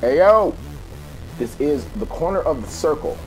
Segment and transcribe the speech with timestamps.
[0.00, 0.54] Hey yo,
[1.38, 3.18] this is the corner of the circle.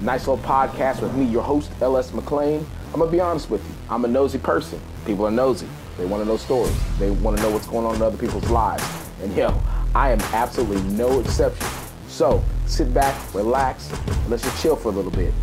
[0.00, 2.64] Nice little podcast with me, your host LS McLean.
[2.92, 3.74] I'm gonna be honest with you.
[3.90, 4.80] I'm a nosy person.
[5.04, 5.66] People are nosy.
[5.98, 6.78] They want to know stories.
[7.00, 8.84] They want to know what's going on in other people's lives.
[9.20, 9.60] And yo,
[9.96, 11.66] I am absolutely no exception.
[12.06, 15.34] So sit back, relax, and let's just chill for a little bit.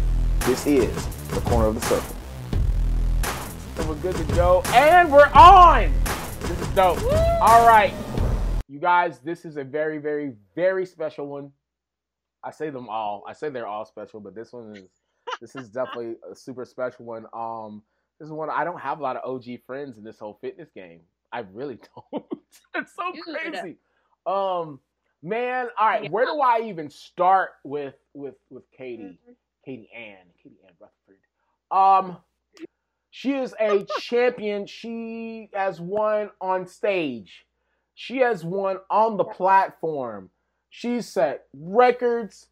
[0.45, 2.15] This is the corner of the circle.
[3.79, 5.91] And we're good to go, and we're on.
[6.39, 7.03] This is dope.
[7.41, 7.93] All right,
[8.79, 11.51] you guys, this is a very, very, very special one.
[12.43, 13.23] I say them all.
[13.27, 14.89] I say they're all special, but this one is
[15.41, 17.25] this is definitely a super special one.
[17.33, 17.83] Um,
[18.19, 20.69] this is one I don't have a lot of OG friends in this whole fitness
[20.73, 21.01] game.
[21.33, 21.79] I really
[22.13, 22.23] don't.
[22.75, 23.23] it's so Dude.
[23.51, 23.75] crazy.
[24.25, 24.79] Um,
[25.21, 26.09] man, all right, Yeah.
[26.09, 29.19] where do I even start with with with Katie?
[29.29, 29.35] Mhm.
[29.65, 31.19] Katie Ann, Katie Ann Rutherford.
[31.69, 32.17] Um,
[33.11, 34.65] she is a champion.
[34.65, 37.45] She has won on stage.
[38.01, 40.29] She has won on the platform.
[40.69, 42.47] She's set records.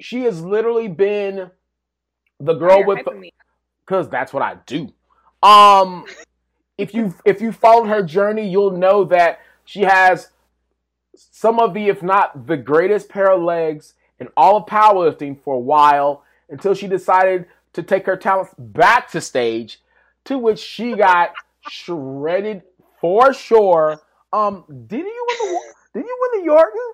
[0.00, 1.50] She has literally been
[2.38, 3.32] the girl You're with the,
[3.84, 4.92] because that's what I do.
[5.42, 6.06] Um,
[6.78, 10.30] if you if you followed her journey, you'll know that she has
[11.16, 15.56] some of the, if not the greatest pair of legs in all of powerlifting for
[15.56, 19.80] a while until she decided to take her talents back to stage,
[20.24, 21.32] to which she got
[21.68, 22.62] shredded
[23.00, 24.00] for sure.
[24.34, 26.92] Um, didn't you win the did you win the Yorton?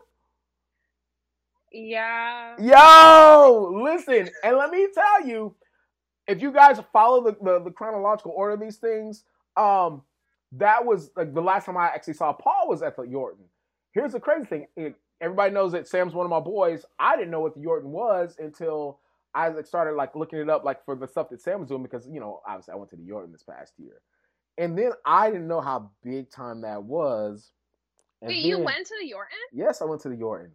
[1.72, 2.56] Yeah.
[2.58, 5.55] Yo, listen, and let me tell you,
[6.27, 9.24] if you guys follow the, the, the chronological order of these things,
[9.56, 10.02] um,
[10.52, 13.46] that was like the last time I actually saw Paul was at the Yorton.
[13.92, 16.84] Here's the crazy thing: it- everybody knows that Sam's one of my boys.
[16.98, 19.00] I didn't know what the Yorton was until
[19.34, 21.83] I like, started like looking it up, like for the stuff that Sam was doing,
[21.83, 24.02] because you know, obviously I went to the Yorton this past year,
[24.61, 27.50] and then I didn't know how big time that was.
[28.22, 29.48] And Wait, you went to the Yorton?
[29.52, 30.50] Yes, I went to the Yorton.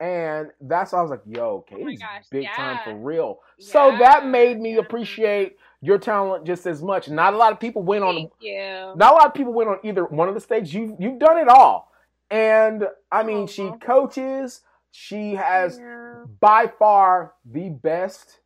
[0.00, 3.38] And that's why I was like, yo, Oh Katie's gosh, big time for real.
[3.58, 4.80] so that made me yeah.
[4.80, 7.08] appreciate your talent just as much.
[7.08, 8.92] Not a lot of people went on Thank you.
[8.96, 10.74] not a lot of people went on either one of the stages.
[10.74, 11.92] You you've done it all.
[12.30, 13.76] And I mean she Aw.
[13.78, 16.24] coaches, she has Yeah.
[16.40, 18.40] by far the best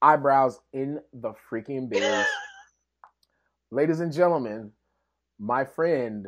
[0.00, 2.24] eyebrows in the freaking biz.
[3.70, 4.70] Ladies and gentlemen,
[5.38, 6.26] my friend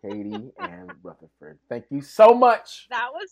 [0.00, 1.58] Katie Ann Rutherford.
[1.68, 2.86] Thank you so much.
[2.90, 3.30] That was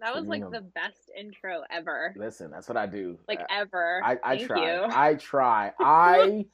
[0.00, 2.14] that was like the best intro ever.
[2.16, 3.18] Listen, that's what I do.
[3.26, 4.00] Like Uh, ever.
[4.04, 4.64] I, I try.
[4.74, 4.82] you.
[4.90, 5.72] I try.
[5.80, 6.46] I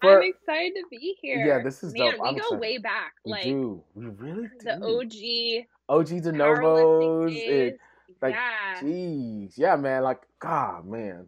[0.00, 1.44] for I'm excited to be here.
[1.44, 2.20] yeah, this is Man, dope.
[2.22, 2.60] we I'm go excited.
[2.60, 3.12] way back.
[3.24, 3.82] we like do.
[3.94, 4.64] We really do.
[4.64, 7.32] the OG OG de novos.
[7.32, 7.78] and-
[8.20, 8.80] like, yeah.
[8.80, 10.04] Jeez, yeah, man.
[10.04, 11.26] Like, God, man,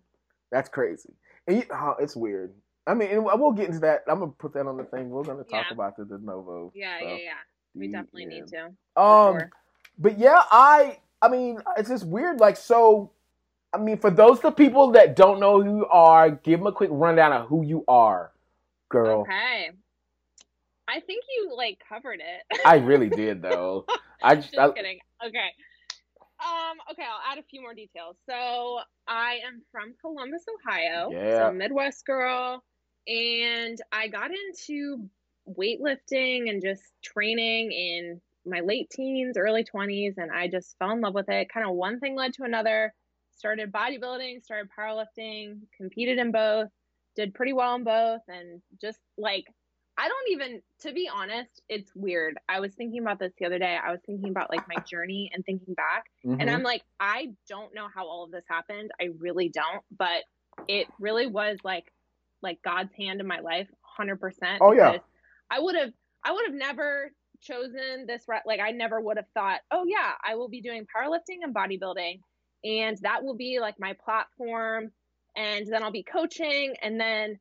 [0.53, 1.13] that's crazy.
[1.49, 2.53] And you, oh, it's weird.
[2.87, 4.05] I mean, and we'll get into that.
[4.09, 5.11] I'm gonna put that on the thing.
[5.11, 5.73] We're gonna talk Yeah.
[5.73, 6.71] about the de novo.
[6.75, 7.09] Yeah, stuff.
[7.11, 7.33] yeah, yeah.
[7.75, 8.67] We definitely need to.
[9.01, 9.51] Um, sure.
[9.99, 12.39] but yeah, I, I mean, it's just weird.
[12.39, 13.11] Like, so,
[13.73, 16.73] I mean, for those the people that don't know who you are, give them a
[16.73, 18.33] quick rundown of who you are,
[18.91, 19.23] girl.
[19.23, 19.71] Okay.
[20.87, 22.61] I think you like covered it.
[22.65, 23.87] I really did though.
[24.23, 24.99] I just, Just I, kidding.
[25.27, 25.51] Okay.
[26.41, 28.17] Um, okay, I'll add a few more details.
[28.29, 31.11] So I am from Columbus, Ohio.
[31.11, 31.49] Yeah.
[31.49, 32.63] So Midwest girl.
[33.07, 35.09] And I got into
[35.49, 41.01] weightlifting and just training in my late teens, early 20s, and I just fell in
[41.01, 41.49] love with it.
[41.53, 42.95] Kind of one thing led to another.
[43.37, 46.69] Started bodybuilding, started powerlifting, competed in both,
[47.17, 49.45] did pretty well in both, and just like
[49.97, 52.37] I don't even, to be honest, it's weird.
[52.49, 53.79] I was thinking about this the other day.
[53.83, 56.07] I was thinking about like my journey and thinking back.
[56.25, 56.53] And mhm.
[56.53, 58.91] I'm like, I don't know how all of this happened.
[59.01, 59.85] I really don't.
[59.97, 60.25] But
[60.67, 61.93] it really was like,
[62.43, 63.69] like God's hand in my life,
[63.99, 64.59] 100%.
[64.61, 64.99] Oh, yeah.
[65.51, 65.93] I would have,
[66.25, 68.25] I would have never chosen this.
[68.47, 72.21] Like, I never would have thought, oh, yeah, I will be doing powerlifting and bodybuilding.
[72.65, 74.91] And that will be like my platform.
[75.37, 76.75] And then I'll be coaching.
[76.81, 77.39] And then,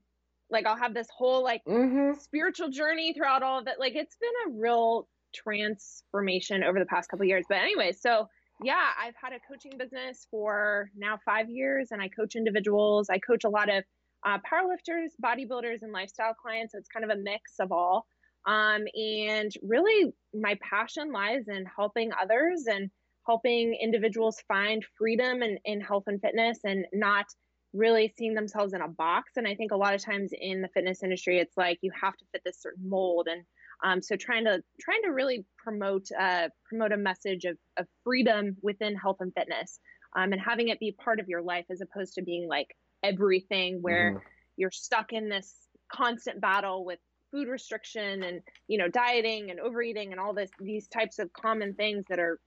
[0.49, 2.19] like, I'll have this whole like Mhm.
[2.19, 3.79] spiritual journey throughout all of it.
[3.79, 7.45] Like it's been a real transformation over the past couple of years.
[7.47, 8.29] But anyway, so
[8.61, 13.09] yeah, I've had a coaching business for now five years, and I coach individuals.
[13.09, 13.83] I coach a lot of
[14.25, 16.73] uh, powerlifters, bodybuilders, and lifestyle clients.
[16.73, 18.05] So it's kind of a mix of all.
[18.45, 22.89] Um, and really, my passion lies in helping others and
[23.25, 27.25] helping individuals find freedom in, in health and fitness and not
[27.73, 29.31] really seeing themselves in a box.
[29.35, 32.15] And I think a lot of times in the fitness industry, it's like you have
[32.17, 33.27] to fit this certain mold.
[33.31, 33.43] And
[33.83, 38.55] um, so trying to trying to really promote uh, promote a message of, of freedom
[38.61, 39.79] within health and fitness,
[40.15, 42.67] um, and having it be part of your life as opposed to being like
[43.03, 44.23] everything where Mhm.
[44.57, 46.99] you're stuck in this constant battle with
[47.31, 51.73] food restriction and you know dieting and overeating and all this these types of common
[51.75, 52.39] things that are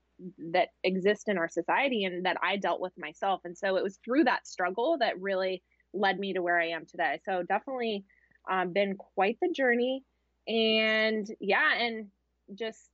[0.53, 3.43] that exist in our society and that I dealt with myself.
[3.45, 5.63] And so it was through that struggle that really
[5.93, 7.21] led me to where I am today.
[7.25, 8.07] So definitely
[8.51, 10.05] um, been quite the journey.
[10.49, 12.11] And yeah, and
[12.55, 12.91] just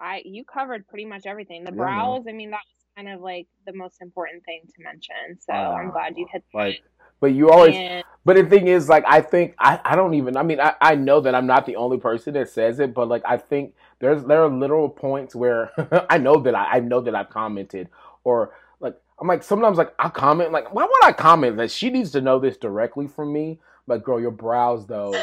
[0.00, 1.64] I you covered pretty much everything.
[1.64, 4.82] The Yeah, brows, I mean, that was kind of like the most important thing to
[4.82, 5.38] mention.
[5.40, 6.58] So I'm ah, glad you hit that.
[6.58, 6.82] Like,
[7.20, 10.36] but you always And- But the thing is, like, I think I, I don't even.
[10.36, 13.08] I mean, I, I know that I'm not the only person that says it, but
[13.08, 15.70] like, I think there's there are literal points where
[16.10, 17.88] I know that I, I know that I've commented
[18.24, 21.90] or like I'm like sometimes like I comment like why would I comment that she
[21.90, 23.58] needs to know this directly from me?
[23.86, 25.14] Like, girl, your brows though.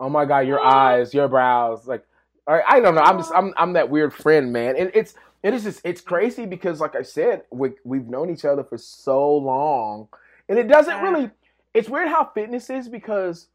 [0.00, 1.86] Oh my god, your eyes, your brows.
[1.86, 2.06] Like,
[2.46, 3.02] all right, I don't know.
[3.02, 4.76] I'm just I'm I'm that weird friend, man.
[4.76, 8.44] And it's it is just it's crazy because like I said, we we've known each
[8.44, 10.08] other for so long,
[10.48, 11.02] and it doesn't Yeah.
[11.02, 11.30] really
[11.74, 13.48] it's weird how fitness is because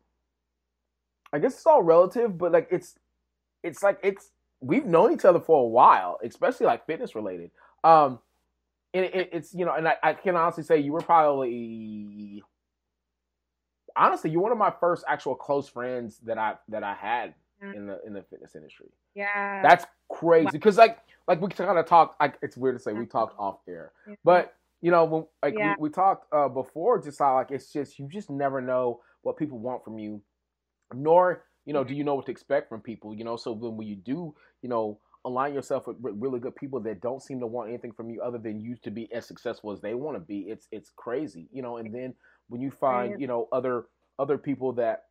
[1.32, 2.96] I guess it's all relative, but like it's
[3.64, 7.52] it's like it's we've known each other for a while, especially like fitness related.
[7.84, 8.20] Um,
[8.94, 12.42] and it, it's you know, and I, I can honestly say you were probably
[13.96, 17.88] honestly you're one of my first actual close friends that I that I had in
[17.88, 18.88] the in the fitness industry.
[19.16, 19.62] yeah.
[19.64, 22.20] That's crazy because like like we kind of talked.
[22.22, 24.16] Like it's weird to say we talked off air, Yeah.
[24.24, 25.76] but you know when like Yeah.
[25.80, 29.38] we, we talked uh, before, just how like it's just you just never know what
[29.38, 30.22] people want from you,
[30.94, 33.14] nor you know do you know what to expect from people.
[33.14, 35.00] You know, so then when you do, you know.
[35.26, 38.38] Align yourself with really good people that don't seem to want anything from you other
[38.38, 40.42] than you to be as successful as they want to be.
[40.48, 41.78] It's it's crazy, you know.
[41.78, 42.14] And then
[42.48, 43.88] when you find you know other
[44.20, 45.06] other people that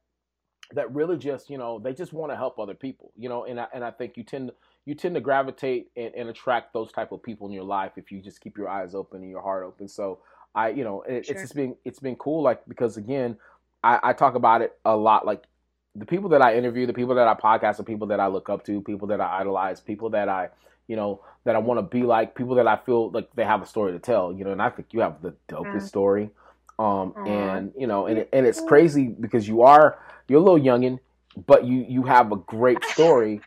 [0.72, 3.60] that really just you know they just want to help other people you know and
[3.60, 4.52] I, and I think you tend
[4.86, 8.10] you tend to gravitate and, and attract those type of people in your life if
[8.10, 10.20] you just keep your eyes open and your heart open so
[10.54, 11.34] I you know it, Sure.
[11.34, 13.36] it's just been it's been cool like because again
[13.84, 15.42] I, I talk about it a lot like
[15.94, 18.48] the people that I interview the people that I podcast the people that I look
[18.48, 20.48] up to people that I idolize people that I
[20.88, 23.62] you know that I want to be like people that I feel like they have
[23.62, 25.80] a story to tell you know and I think you have the dopest Yeah.
[25.80, 26.30] story
[26.78, 27.24] um Aw.
[27.26, 29.98] and you know and and it's crazy because you are
[30.28, 30.98] you're a little youngin,
[31.46, 33.40] but you you have a great story.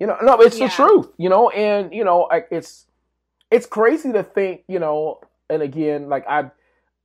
[0.00, 0.66] You know, no, it's Yeah.
[0.66, 1.12] the truth.
[1.18, 2.86] You know, and you know, like it's
[3.50, 4.62] it's crazy to think.
[4.66, 6.50] You know, and again, like I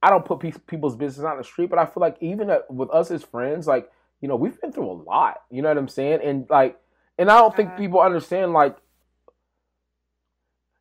[0.01, 2.71] I don't put pe- people's business on the street, but I feel like even at,
[2.71, 5.41] with us as friends, like you know, we've been through a lot.
[5.51, 6.21] You know what I'm saying?
[6.23, 6.79] And like,
[7.19, 8.53] and I don't think people understand.
[8.53, 8.77] Like,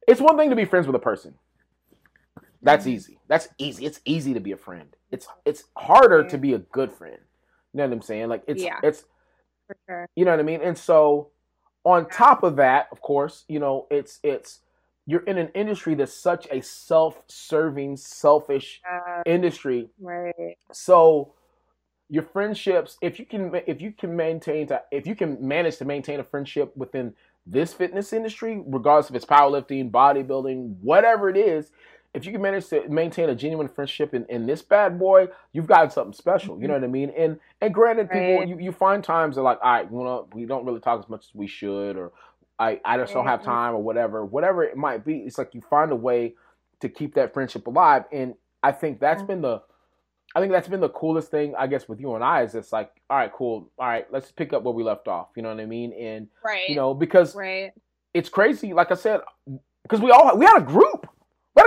[0.06, 1.34] it's one thing to be friends with a person.
[2.62, 2.90] That's Mhm.
[2.90, 3.18] easy.
[3.26, 3.84] That's easy.
[3.86, 4.96] It's easy to be a friend.
[5.10, 7.18] It's it's harder to be a good friend.
[7.72, 8.28] You know what I'm saying?
[8.28, 8.78] Like it's Yeah.
[8.82, 9.04] it's
[9.66, 10.08] for sure.
[10.14, 10.60] you know what I mean?
[10.62, 11.30] And so
[11.84, 14.60] on top of that, of course, you know, it's it's
[15.06, 19.90] you're in an industry that's such a self-serving, selfish Uh, industry.
[20.00, 20.56] right.
[20.72, 21.34] So
[22.08, 25.84] your friendships, if you can if you can maintain to if you can manage to
[25.84, 27.14] maintain a friendship within
[27.46, 31.70] this fitness industry, regardless if it's powerlifting, bodybuilding, whatever it is,
[32.14, 35.66] if you can manage to maintain a genuine friendship in, in this bad boy, you've
[35.66, 36.60] got something special.
[36.60, 36.82] You know mm-hmm.
[36.82, 37.10] what I mean?
[37.16, 38.48] And and granted, people Right.
[38.48, 41.08] you, you find times that like, all right, you know, we don't really talk as
[41.08, 42.12] much as we should, or
[42.58, 43.50] I, I just don't have mm-hmm.
[43.50, 45.18] time or whatever, whatever it might be.
[45.18, 46.34] It's like you find a way
[46.80, 48.04] to keep that friendship alive.
[48.12, 49.62] And I think that's been the
[50.36, 52.72] I think that's been the coolest thing, I guess, with you and I is it's
[52.72, 53.70] like, all right, cool.
[53.78, 55.28] All right, let's pick up where we left off.
[55.36, 55.92] You know what I mean?
[55.92, 56.68] And Right.
[56.68, 57.72] you know, because right.
[58.14, 59.20] it's crazy, like I said,
[59.82, 61.03] because we all we had a group.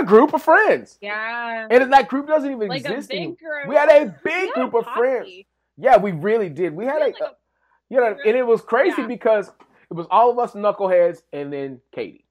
[0.08, 0.98] Had group of friends.
[1.02, 1.68] Yeah.
[1.70, 3.36] And that group doesn't even Like exist anymore.
[3.36, 3.68] big group.
[3.68, 5.30] We had a big had group of friends.
[5.78, 6.74] Yeah, we really did.
[6.74, 7.36] We We had had a, like a-
[7.90, 9.08] you know, and it was crazy Yeah.
[9.08, 9.50] because
[9.90, 12.26] it was all of us knuckleheads and then Katie.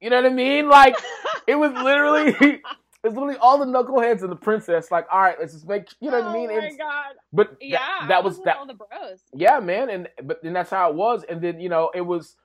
[0.00, 0.68] You know what I mean?
[0.68, 0.96] Like
[1.46, 2.62] it was literally it
[3.04, 4.90] was literally all the knuckleheads and the princess.
[4.90, 6.50] Like, all right, let's just make you know what I oh mean.
[6.50, 7.14] Oh my god.
[7.32, 7.78] but Yeah.
[8.08, 8.56] that, I was with that.
[8.56, 9.20] all the bros.
[9.34, 12.36] Yeah, man, and but then that's how it was, and then you know it was,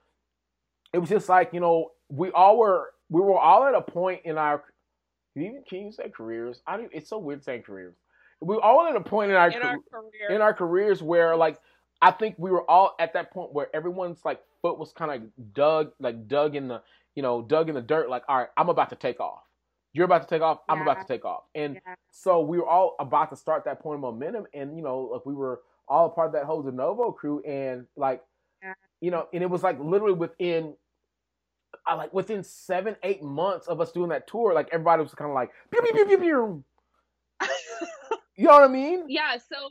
[0.94, 4.22] it was just like you know we all were we were all at a point
[4.26, 4.64] in our
[5.34, 6.62] can you even can you say careers?
[6.68, 7.96] I don't, it's so weird saying careers.
[8.42, 10.36] We were all at a point in our, In our career.
[10.36, 11.60] in our careers where like
[12.02, 15.54] I think we were all at that point where everyone's like foot was kind of
[15.54, 16.82] dug like dug in the
[17.16, 18.10] you know dug in the dirt.
[18.10, 19.42] Like all right, I'm about to take off.
[19.94, 20.60] You're about to take off.
[20.70, 21.44] I'm about to take off.
[21.54, 21.96] And Yeah.
[22.12, 25.26] so we were all about to start that point of momentum, and you know, like
[25.26, 28.24] we were all a part of that whole De Novo crew, and like,
[28.64, 28.74] Yeah.
[29.02, 30.76] you know, and it was like literally within,
[31.90, 35.30] uh, like within seven, eight months of us doing that tour, like everybody was kind
[35.30, 36.64] of like, pew, pew, pew, pew, pew.
[38.36, 39.06] you know what I mean?
[39.08, 39.38] yeah.
[39.38, 39.70] So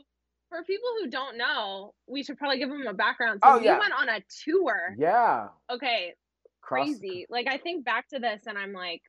[0.49, 3.39] for people who don't know, we should probably give them a background.
[3.43, 3.79] Oh, So we yeah.
[3.79, 4.95] went on a tour.
[4.97, 6.13] Yeah, Okay.
[6.61, 7.25] Cross- Crazy.
[7.29, 9.01] Like I think back to this and I'm like,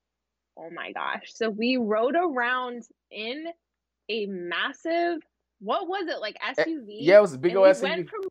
[0.59, 1.33] oh my gosh.
[1.35, 3.47] So we rode around in
[4.09, 5.19] a massive
[5.61, 6.89] what was it like SUV?
[6.89, 7.83] Eh, Yeah, it was a big old we SUV.
[7.83, 8.22] went from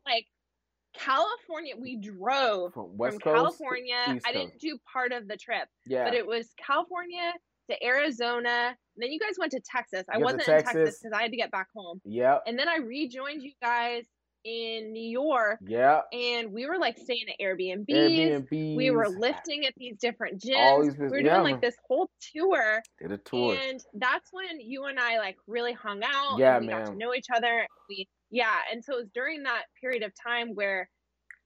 [0.94, 1.74] California.
[1.78, 3.58] We drove from West from Coast.
[3.58, 4.20] California.
[4.24, 6.04] I didn't do part of the trip, Yeah.
[6.04, 7.32] but it was California
[7.70, 8.76] to Arizona.
[8.96, 10.04] Then you guys went to Texas.
[10.12, 10.98] I wasn't to in Texas Texas.
[11.02, 12.00] because I had to get back home.
[12.04, 14.04] Yeah, And then I rejoined you guys
[14.44, 16.00] in New York, Yeah.
[16.12, 17.86] and we were like staying at Airbnbs.
[17.88, 18.74] Airbnb.
[18.76, 20.56] We were lifting at these different gyms.
[20.56, 23.54] All these we were doing yeah, like this whole tour, Did a tour.
[23.56, 26.38] and that's when you and I like really hung out.
[26.40, 27.64] Yeah, and we got to know each other.
[27.88, 30.88] We yeah, and so it was during that period of time where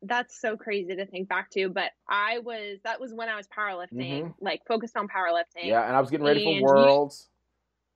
[0.02, 1.69] that's so crazy to think back to.
[1.69, 5.62] But I was that was when I was powerlifting, like focused on powerlifting.
[5.64, 5.69] Mm-hmm.
[5.69, 7.28] Yeah, and I was getting ready And for you- Worlds.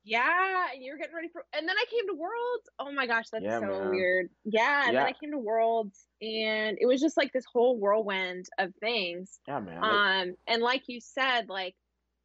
[0.03, 2.69] Yeah, and you were getting ready for, and then I came to Worlds.
[2.79, 3.89] Oh my gosh, that's Yeah, so man.
[3.91, 4.29] weird.
[4.43, 5.01] Yeah, and Yeah.
[5.01, 9.39] then I came to Worlds, and it was just like this whole whirlwind of things.
[9.47, 9.77] Yeah, man.
[9.83, 11.75] Um, and like you said, like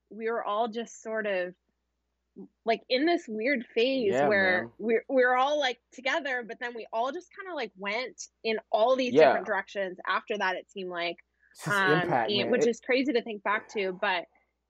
[0.08, 1.54] we were all just sort of
[2.64, 4.70] like in this weird phase Yeah, where man.
[4.78, 8.58] we're we're all like together, but then we all just kind of like went in
[8.70, 9.26] all these Yeah.
[9.28, 10.56] different directions after that.
[10.56, 11.16] It seemed like,
[11.66, 14.26] um, impact, and- which It- is crazy to think back to, but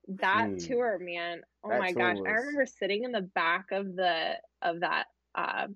[0.08, 0.68] that Jeez.
[0.68, 1.42] tour, man.
[1.64, 5.66] Oh my gosh, I remember sitting in the back of the of that uh,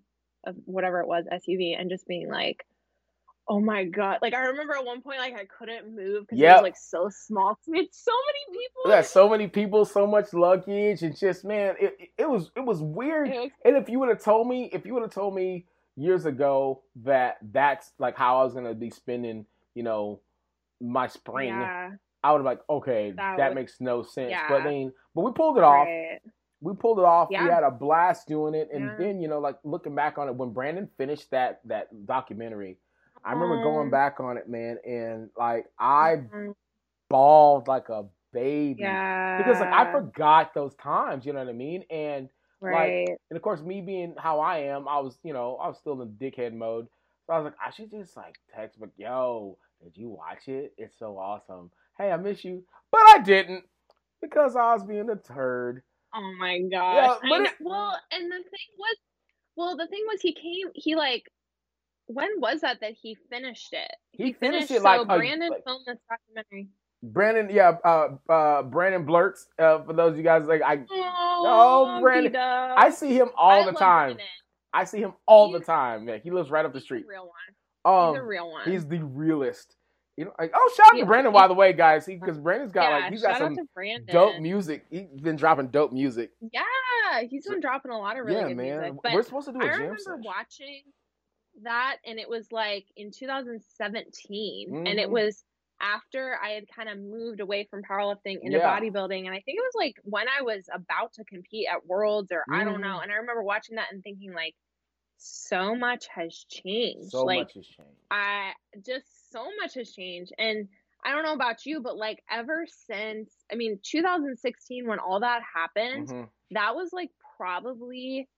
[0.45, 2.65] of whatever it was SUV and just being like.
[3.53, 4.19] Oh my god!
[4.23, 7.09] Like I remember at one point, like I couldn't move because it was like so
[7.11, 7.59] small.
[7.67, 8.83] We had so many people.
[8.93, 12.81] yeah, so many people, so much luggage, and just man, it, it- was it was
[12.81, 13.29] weird.
[13.29, 15.67] It was- And if you would have told me, if you would have told me
[15.97, 20.21] years ago that that's like how I was gonna be spending, you know,
[20.81, 21.91] my spring, yeah,
[22.23, 24.31] I would have like, okay, That that, would- makes no sense.
[24.31, 24.49] yeah.
[24.49, 25.87] But I mean, but we pulled it off.
[25.89, 26.21] right.
[26.63, 27.31] We pulled it off.
[27.31, 28.97] We had a blast doing it, and Yeah.
[28.97, 32.79] then you know, like looking back on it, when Brandon finished that that documentary,
[33.25, 36.55] I remember going Um, back on it, man, and like I mhm,
[37.09, 39.37] bawled like a baby Yeah.
[39.37, 41.27] because like I forgot those times.
[41.27, 41.85] You know what I mean?
[41.91, 42.29] And
[42.61, 43.07] Right.
[43.31, 46.01] and of course, me being how I am, I was, you know, I was still
[46.03, 46.89] in dickhead mode.
[47.27, 50.75] So I was like, I should just like text, but yo, did you watch it?
[50.79, 51.71] It's so awesome.
[51.99, 53.65] Hey, I miss you, but I didn't
[54.21, 55.83] because I was being a turd.
[56.15, 57.19] oh my gosh.
[57.23, 58.97] but I it- well, and the thing was,
[59.57, 60.71] well, the thing was, he came.
[60.75, 61.31] He like,
[62.13, 63.91] when was that that he finished it?
[64.13, 65.03] He finished it, like, so.
[65.03, 66.69] a- Brandon like- filmed this documentary.
[67.03, 69.47] Brandon, yeah, uh, uh, Brandon Blurts.
[69.59, 72.35] Uh, for those of you guys, like I, Oh, Brandon.
[72.37, 74.09] I see him all I the time.
[74.09, 74.27] Brandon.
[74.73, 76.07] I see him all the time.
[76.09, 77.07] Yeah, he lives right up the street.
[77.09, 77.23] real
[77.83, 77.91] one.
[77.93, 78.71] Um, He's a real one.
[78.71, 79.77] he's the realest.
[80.19, 82.05] You know, like, oh, shout out Yeah, to Brandon, he- by the way, guys.
[82.05, 83.57] Because Brandon's got yeah, like he's got some
[84.09, 84.85] dope music.
[84.91, 86.33] He's been dropping dope music.
[86.53, 86.63] Yeah,
[87.31, 88.81] he's been dropping a lot of really yeah, good man.
[88.81, 88.99] music.
[89.03, 90.23] But We're supposed to do a I jam I remember session.
[90.23, 90.83] watching
[91.65, 95.11] that, and it was like in 2017, and it Mhm.
[95.11, 95.45] was
[95.81, 98.61] after I had kind of moved away from powerlifting into Yeah.
[98.61, 102.33] bodybuilding, and I think it was like when I was about to compete at Worlds,
[102.33, 102.99] or I don't know.
[102.99, 103.01] Mhm.
[103.01, 104.55] And I remember watching that and thinking like,
[105.17, 107.15] so much has changed.
[107.15, 108.09] So like much has changed.
[108.11, 108.53] I
[108.85, 110.33] just so much has changed.
[110.39, 110.69] And
[111.05, 115.43] I don't know about you, but like ever since, I mean, 2016, when all that
[115.55, 116.31] happened, Mhm.
[116.51, 118.29] that was like probably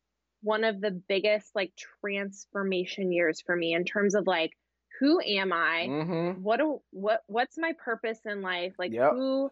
[0.42, 4.52] one of the biggest like transformation years for me in terms of like,
[5.00, 5.92] who am I?
[5.92, 6.34] Mhm.
[6.34, 8.74] What do what what's my purpose in life?
[8.78, 9.10] Like Yep.
[9.10, 9.50] who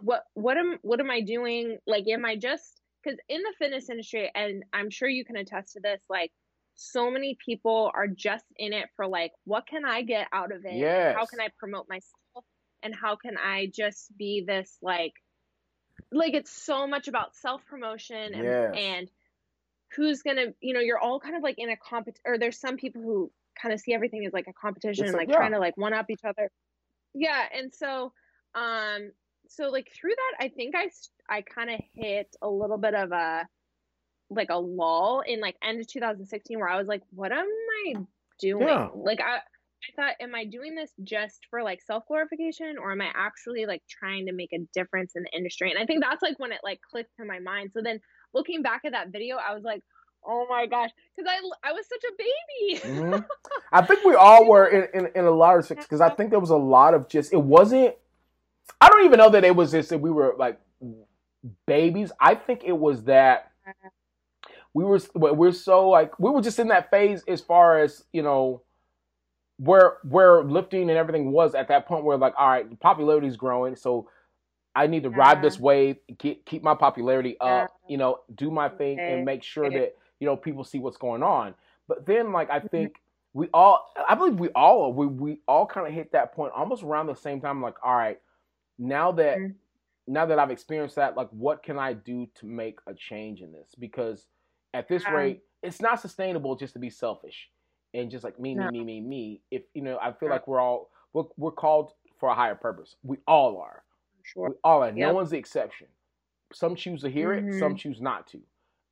[0.00, 1.78] what what am what am I doing?
[1.86, 5.74] Like am I just because in the fitness industry, and I'm sure you can attest
[5.74, 6.32] to this, like
[6.74, 10.64] so many people are just in it for like, what can I get out of
[10.64, 10.88] it?
[10.96, 12.44] And How can I promote myself?
[12.82, 15.12] And how can I just be this like
[16.12, 18.72] like it's so much about self promotion and, Yes.
[18.72, 19.10] and
[19.96, 22.76] who's gonna you know you're all kind of like in a compet or there's some
[22.76, 23.30] people who
[23.60, 25.76] kind of see everything as like a competition It's and like- like trying to like
[25.76, 26.50] one up each other.
[27.14, 28.12] Yeah and so
[28.54, 29.10] um
[29.48, 30.88] so like through that i think i
[31.28, 33.46] i kind of hit a little bit of a
[34.30, 37.46] like a lull in like end of 2016 where i was like what am
[37.86, 37.94] i
[38.38, 38.66] doing?
[38.68, 38.88] Yeah.
[38.94, 43.00] like i i thought am i doing this just for like self glorification or am
[43.00, 45.70] i actually like trying to make a difference in the industry?
[45.70, 47.70] And i think that's like when it like clicked in my mind.
[47.72, 48.00] So then
[48.34, 49.82] looking back at that video i was like
[50.26, 53.24] oh my gosh because i i was such a baby Mhm.
[53.72, 56.40] I think we all were in, in, in a lot of because I think there
[56.40, 57.94] was a lot of just it wasn't.
[58.80, 60.58] I don't even know that it was just that we were like
[61.66, 62.10] babies.
[62.20, 63.50] I think it was that
[64.74, 68.22] we were we're so like we were just in that phase as far as you
[68.22, 68.62] know
[69.58, 73.26] where where lifting and everything was at that point where like all right the popularity
[73.26, 74.08] is growing so
[74.78, 78.68] I need to ride this wave get, keep my popularity up you know do my
[78.68, 79.12] thing Okay.
[79.14, 79.78] and make sure Okay.
[79.80, 81.54] that you know people see what's going on
[81.88, 82.96] but then like I think
[83.34, 86.82] we all I believe we all we we all kind of hit that point almost
[86.82, 88.20] around the same time like all right
[88.78, 89.54] now that Mhm.
[90.06, 93.52] now that I've experienced that like what can I do to make a change in
[93.52, 94.26] this because
[94.74, 95.14] at this Yeah.
[95.14, 97.50] rate it's not sustainable just to be selfish
[97.94, 98.70] and just like me, no.
[98.70, 99.40] me, me, me, me.
[99.50, 102.96] If you know, I feel like we're all we're, we're called for a higher purpose.
[103.02, 103.82] We all are.
[104.32, 104.54] Sure.
[104.64, 104.88] All are.
[104.88, 104.96] Yep.
[104.96, 105.86] No one's the exception.
[106.52, 107.50] Some choose to hear mm-hmm.
[107.50, 108.40] it, some choose not to.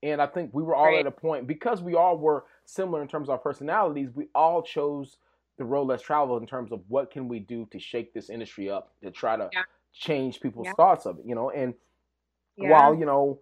[0.03, 1.01] And I think we were all right.
[1.01, 4.11] at a point because we all were similar in terms of our personalities.
[4.15, 5.17] We all chose
[5.59, 8.71] the road less traveled in terms of what can we do to shake this industry
[8.71, 9.63] up to try to yeah.
[9.95, 10.75] change people's yeah.
[10.75, 11.25] thoughts of it.
[11.27, 11.75] You know, and
[12.57, 12.71] yeah.
[12.71, 13.41] while you know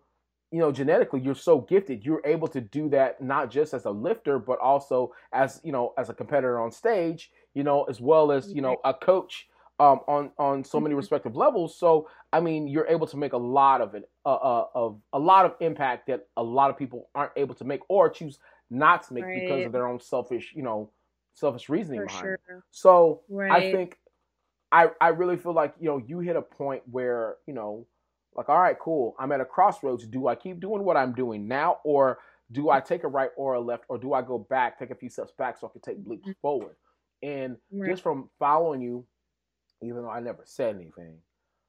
[0.50, 3.90] you know genetically you're so gifted you're able to do that not just as a
[3.90, 8.30] lifter but also as you know as a competitor on stage you know as well
[8.30, 9.48] as you know a coach
[9.80, 10.98] um, on on so many mm-hmm.
[10.98, 14.66] respective levels so i mean you're able to make a lot of it uh, uh,
[14.74, 18.08] of a lot of impact that a lot of people aren't able to make or
[18.08, 18.38] choose
[18.70, 19.42] not to make right.
[19.42, 20.90] because of their own selfish you know
[21.34, 22.34] selfish reasoning For behind sure.
[22.34, 23.50] it so right.
[23.50, 23.98] i think
[24.70, 27.86] i i really feel like you know you hit a point where you know
[28.36, 29.14] like, all right, cool.
[29.18, 30.06] I'm at a crossroads.
[30.06, 32.18] Do I keep doing what I'm doing now, or
[32.52, 34.94] do I take a right or a left, or do I go back, take a
[34.94, 36.40] few steps back so I can take leaps mm-hmm.
[36.42, 36.76] forward?
[37.22, 37.90] And right.
[37.90, 39.06] just from following you,
[39.84, 41.16] even though I never said anything,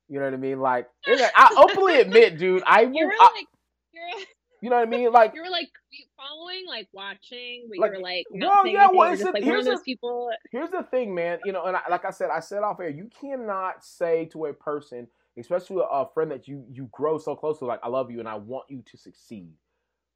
[0.07, 0.59] you know what I mean?
[0.59, 3.47] Like, I openly admit, dude, I you're like,
[3.91, 4.23] you're,
[4.61, 5.11] you know what I mean?
[5.11, 5.69] Like, you were like
[6.17, 9.65] following, like watching, but like, you were like, well, yeah, well, it's just, like here's
[9.65, 10.29] those people.
[10.51, 11.39] Here's the thing, man.
[11.45, 14.45] You know, and I, like I said, I said off air, you cannot say to
[14.45, 15.07] a person
[15.37, 18.27] especially a friend that you you grow so close to like i love you and
[18.27, 19.53] i want you to succeed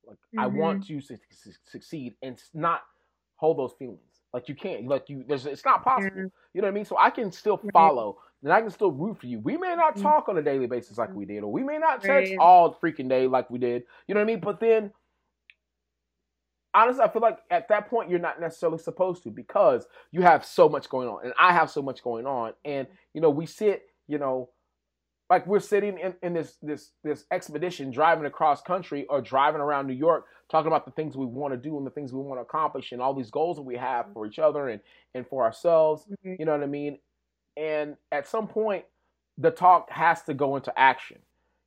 [0.05, 0.39] like mm-hmm.
[0.39, 1.17] i want you to
[1.65, 2.81] succeed and not
[3.35, 3.99] hold those feelings
[4.33, 6.15] like you can't like you there's it's not possible.
[6.53, 6.85] You know what i mean?
[6.85, 9.39] So i can still follow and i can still root for you.
[9.39, 10.03] We may not mm-hmm.
[10.03, 13.09] talk on a daily basis like we did or we may not text all freaking
[13.09, 13.83] day like we did.
[14.07, 14.39] You know what i mean?
[14.39, 14.91] But then
[16.73, 20.45] honestly, I feel like at that point you're not necessarily supposed to because you have
[20.45, 23.45] so much going on, and I have so much going on, and you know we
[23.45, 24.49] sit, you know,
[25.29, 29.87] like we're sitting in, in this this this expedition driving across country or driving around
[29.87, 32.37] New York talking about the things we want to do and the things we want
[32.37, 34.81] to accomplish and all these goals that we have for each other and
[35.15, 36.35] and for ourselves mm-hmm.
[36.39, 36.97] you know what I mean?
[37.57, 38.85] And at some point
[39.37, 41.17] the talk has to go into action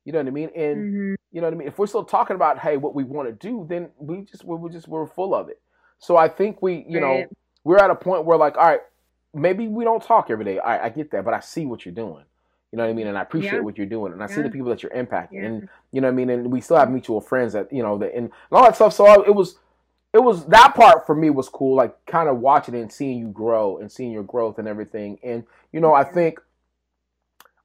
[0.05, 0.49] you know what I mean?
[0.53, 1.13] And mm-hmm.
[1.31, 1.67] you know what I mean?
[1.67, 4.69] If we're still talking about hey what we want to do then we just we're
[4.69, 5.61] just we're full of it.
[5.99, 7.21] So I think we you right.
[7.21, 7.25] know
[7.63, 8.81] we're at a point where like all right
[9.33, 10.59] maybe we don't talk every day.
[10.59, 12.25] I get that but I see what you're doing
[12.73, 13.05] you know what I mean?
[13.05, 13.59] And I appreciate yeah.
[13.59, 14.35] what you're doing, and I yeah.
[14.35, 15.45] see the people that you're impacting, yeah.
[15.45, 16.31] and you know what I mean.
[16.31, 18.93] And we still have mutual friends that you know that and, all that stuff.
[18.93, 19.59] So I, it was,
[20.11, 23.19] it was that part for me was cool, like kind of watching it and seeing
[23.19, 25.19] you grow and seeing your growth and everything.
[25.23, 26.39] And you know, I think,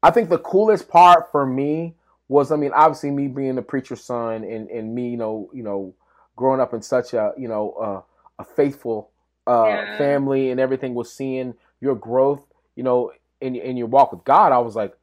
[0.03, 1.95] I think the coolest part for me
[2.29, 5.63] was, I mean, obviously me being the preacher's son and and me, you know, you
[5.63, 5.95] know,
[6.37, 9.09] growing up in such a you know uh, a faithful
[9.47, 12.43] uh, family and everything was seeing your growth,
[12.77, 14.95] you know, in in your walk with God, I was like,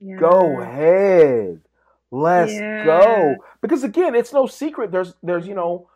[0.00, 0.16] yeah.
[0.16, 1.60] go ahead,
[2.10, 2.84] let's yeah.
[2.84, 3.36] go.
[3.60, 4.92] Because again, it's no secret.
[4.92, 5.88] There's there's you know,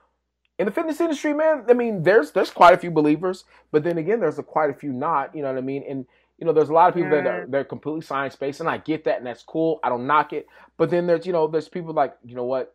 [0.58, 1.64] in the fitness industry, man.
[1.68, 4.74] I mean, there's there's quite a few believers, but then again, there's a, quite a
[4.74, 5.34] few not.
[5.34, 5.84] You know what I mean?
[5.88, 6.06] And
[6.38, 7.22] you know, there's a lot of people yeah.
[7.22, 9.80] that are they're completely science based, and I get that, and that's cool.
[9.82, 10.46] I don't knock it.
[10.76, 12.74] But then there's you know, there's people like you know what,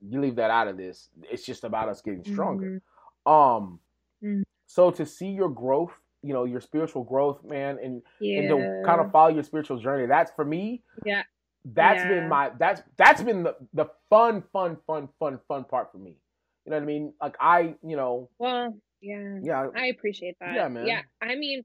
[0.00, 1.08] you leave that out of this.
[1.30, 2.80] It's just about us getting stronger.
[3.26, 3.32] Mm-hmm.
[3.32, 3.80] Um,
[4.22, 4.42] mm-hmm.
[4.66, 8.40] so to see your growth you know your spiritual growth man and yeah.
[8.40, 10.06] and to kind of follow your spiritual journey.
[10.06, 11.22] That's for me yeah.
[11.64, 12.08] That's yeah.
[12.08, 16.16] been my that's that's been the, the fun fun fun fun fun part for me.
[16.64, 17.12] You know what i mean?
[17.20, 19.38] Like i you know well yeah.
[19.42, 19.68] Yeah.
[19.76, 20.54] I appreciate that.
[20.54, 20.86] Yeah man.
[20.86, 21.64] Yeah i mean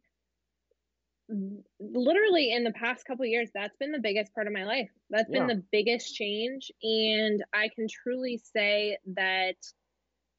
[1.80, 4.90] literally in the past couple years that's been the biggest part of my life.
[5.10, 9.56] That's been the biggest change and i can truly say that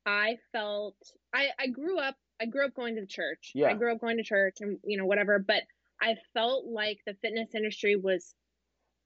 [0.07, 0.97] i felt
[1.35, 3.53] i i grew up I grew up going to church.
[3.55, 3.69] Yeah.
[3.69, 5.63] I grew up going to church and you know whatever, but
[6.01, 8.35] I felt like the fitness industry was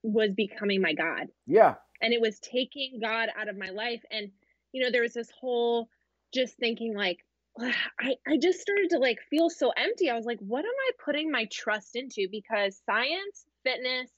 [0.02, 1.28] was becoming my god.
[1.46, 1.74] Yeah.
[2.02, 4.30] And it was taking God out of my life and
[4.72, 5.88] you know there was this whole
[6.34, 7.18] just thinking like
[7.60, 10.10] I I just started to like feel so empty.
[10.10, 14.10] I was like what am I putting my trust into because science, fitness,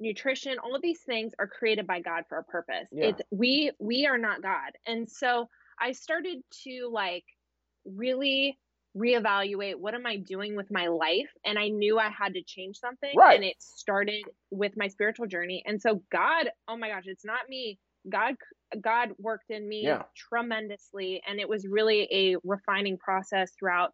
[0.00, 2.88] nutrition, all of these things are created by God for a purpose.
[2.90, 3.06] Yeah.
[3.06, 4.72] It's we we are not God.
[4.84, 5.48] And so
[5.80, 7.24] I started to like
[7.84, 8.58] really
[8.96, 12.78] reevaluate what am I doing with my life and I knew I had to change
[12.78, 13.34] something right.
[13.34, 17.48] and it started with my spiritual journey and so God oh my gosh it's not
[17.48, 17.78] me
[18.10, 18.34] God
[18.80, 20.02] God worked in me yeah.
[20.16, 23.92] tremendously and it was really a refining process throughout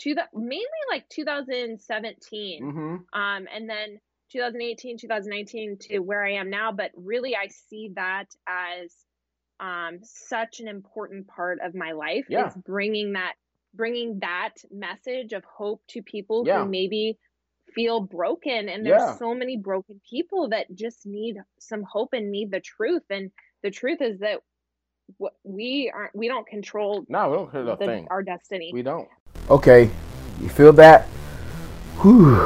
[0.00, 3.18] to the mainly like 2017 mm-hmm.
[3.18, 3.98] um and then
[4.32, 8.94] 2018 2019 to where I am now but really I see that as
[9.60, 12.48] um, such an important part of my life yeah.
[12.48, 13.34] is bringing that
[13.74, 16.62] bringing that message of hope to people yeah.
[16.62, 17.18] who maybe
[17.74, 19.16] feel broken and there's yeah.
[19.16, 23.30] so many broken people that just need some hope and need the truth and
[23.62, 24.40] the truth is that
[25.44, 28.08] we aren't we don't control No, we don't care the, the, thing.
[28.10, 28.70] our destiny.
[28.72, 29.08] We don't.
[29.50, 29.90] Okay,
[30.40, 31.06] you feel that?
[32.02, 32.36] Whew.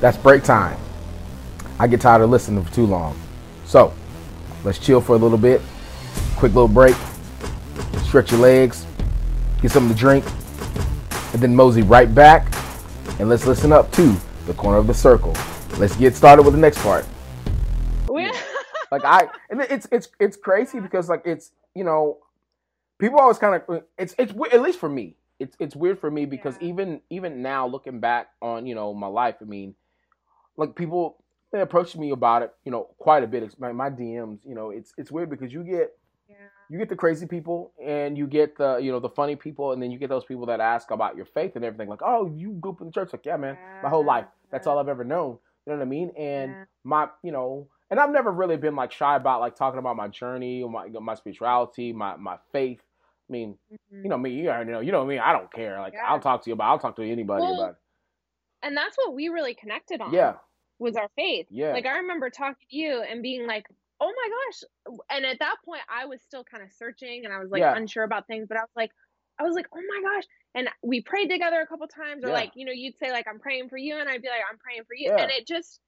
[0.00, 0.78] That's break time.
[1.78, 3.18] I get tired of listening for too long.
[3.64, 3.92] So,
[4.64, 5.60] let's chill for a little bit.
[6.36, 6.96] Quick little break.
[8.04, 8.86] Stretch your legs.
[9.62, 10.24] Get something to drink.
[11.32, 12.52] And then mosey right back.
[13.20, 14.16] And let's listen up to
[14.46, 15.34] the corner of the circle.
[15.78, 17.06] Let's get started with the next part.
[18.90, 22.18] Like I, and it's it's it's crazy because like it's you know,
[22.98, 26.26] people always kind of it's it's at least for me, it's it's weird for me
[26.26, 26.68] because Yeah.
[26.68, 29.74] even even now looking back on you know my life, I mean,
[30.56, 33.42] like people they approach me about it, you know, quite a bit.
[33.42, 35.92] It's my, my DMs, you know, it's it's weird because you get
[36.28, 36.36] yeah.
[36.68, 39.82] you get the crazy people and you get the you know the funny people and
[39.82, 42.52] then you get those people that ask about your faith and everything like oh you
[42.60, 45.04] grew up in the church like yeah man my whole life that's all I've ever
[45.04, 46.64] known you know what I mean and Yeah.
[46.84, 50.08] my you know and I've never really been like shy about like talking about my
[50.08, 52.80] journey or my my spirituality my my faith
[53.28, 54.02] I mean Mhm.
[54.04, 56.06] you know me you already know you know me I don't care like Yeah.
[56.08, 57.76] I'll talk to you about I'll talk to anybody Well, about
[58.62, 60.12] and that's what we really connected on.
[60.12, 60.34] yeah
[60.78, 61.46] was our faith.
[61.50, 63.66] yeah Like I remember talking to you and being like,
[64.00, 67.38] "Oh my gosh!" And at that point, I was still kind of searching and I
[67.38, 67.72] was like Yeah.
[67.72, 68.46] unsure about things.
[68.48, 68.90] But I was like,
[69.38, 72.32] I was like, "Oh my gosh!" And we prayed together a couple times, or Yeah.
[72.32, 74.58] like you know, you'd say like, "I'm praying for you," and I'd be like, "I'm
[74.58, 75.18] praying for you," Yeah.
[75.18, 75.80] and it just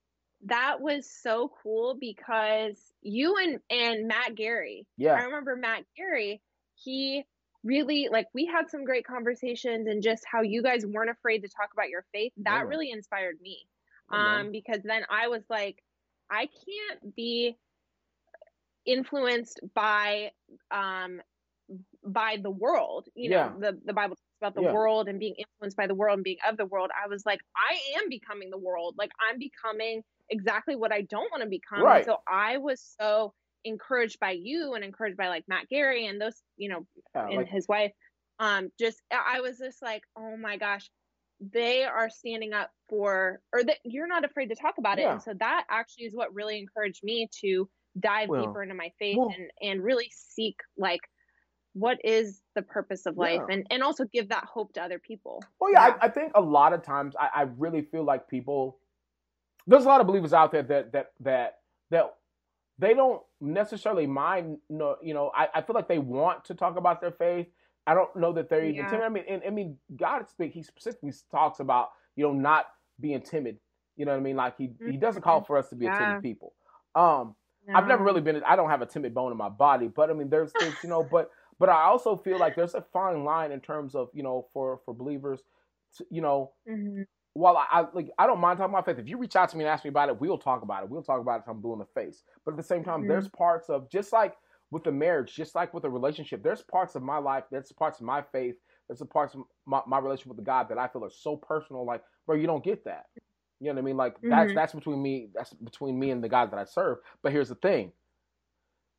[0.43, 4.87] that was so cool because you and and Matt Gary.
[4.97, 5.19] Yeah.
[5.19, 6.41] I remember Matt Gary.
[6.75, 7.25] He
[7.63, 11.49] really like we had some great conversations and just how you guys weren't afraid to
[11.49, 12.31] talk about your faith.
[12.37, 13.67] That really inspired me
[14.11, 15.83] um because then i was like
[16.31, 17.55] i can't be
[18.89, 20.31] influenced by
[20.71, 21.21] um
[22.03, 23.53] by the world you Yeah.
[23.53, 24.71] know the the bible talks about the Yeah.
[24.71, 27.39] world and being influenced by the world and being of the world i was like
[27.55, 31.83] i am becoming the world like i'm becoming exactly what i don't want to become
[31.83, 32.05] Right.
[32.05, 33.33] so i was so
[33.65, 37.35] encouraged by you and encouraged by like matt gary and those you know yeah and
[37.35, 37.91] like his wife
[38.39, 40.89] um just i was just like oh my gosh
[41.41, 45.21] they are standing up for or that you're not afraid to talk about it and
[45.21, 49.17] so that actually is what really encouraged me to dive Well, deeper into my faith
[49.17, 51.01] well- and and really seek like
[51.73, 53.53] what is the purpose of life Yeah.
[53.55, 56.41] and and also give that hope to other people Well, yeah, I, I think a
[56.41, 58.79] lot of times I, I really feel like people.
[59.67, 61.59] There's a lot of believers out there that that that
[61.91, 62.15] that
[62.79, 64.57] they don't necessarily mind.
[64.69, 67.47] No, you know, I, I feel like they want to talk about their faith.
[67.85, 68.89] I don't know that they're even Yeah.
[68.89, 69.05] timid.
[69.05, 70.53] I mean, and, I mean, God speak.
[70.53, 72.65] He specifically talks about you know not
[72.99, 73.59] being timid.
[73.95, 74.35] You know what I mean?
[74.37, 76.53] Like he he doesn't call for us to be a timid people.
[76.95, 77.35] Um,
[77.75, 78.43] I've never really been.
[78.43, 80.89] I don't have a timid bone in my body, but I mean, there's, there's you
[80.89, 84.23] know, but but I also feel like there's a fine line in terms of you
[84.23, 85.43] know for for believers,
[85.97, 87.05] to, you know, Mhm.
[87.33, 88.99] while I, I like I don't mind talking about faith.
[88.99, 90.89] If you reach out to me and ask me about it, we'll talk about it.
[90.89, 92.23] We'll talk about it till I'm blue in the face.
[92.45, 93.07] But at the same time, Mhm.
[93.07, 94.37] there's parts of just like
[94.71, 97.99] with the marriage, just like with a relationship, there's parts of my life, there's parts
[97.99, 98.55] of my faith,
[98.87, 101.35] there's the parts of my, my relationship with the God that I feel are so
[101.37, 101.85] personal.
[101.85, 103.05] Like, bro, you don't get that.
[103.59, 103.97] You know what I mean?
[103.97, 104.55] Like that's Mhm.
[104.55, 106.99] that's between me, that's between me and the God that I serve.
[107.21, 107.91] But here's the thing: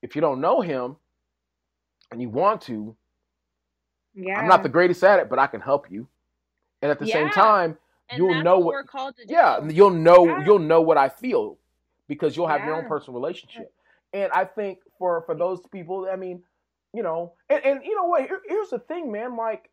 [0.02, 0.96] if you don't know Him
[2.12, 2.96] and you want to,
[4.14, 6.08] yeah I'm not the greatest at it, but I can help you.
[6.82, 7.78] And at the same time,
[8.10, 10.44] and you'll that's know what what- we're called to do yeah, you'll know Yeah.
[10.44, 11.58] you'll know what I feel
[12.08, 13.72] because you'll have your own personal relationship.
[14.12, 16.42] And I think for for those people, I mean,
[16.92, 18.22] you know, and, and you know what?
[18.26, 19.36] Here, here's the thing, man.
[19.36, 19.70] Like,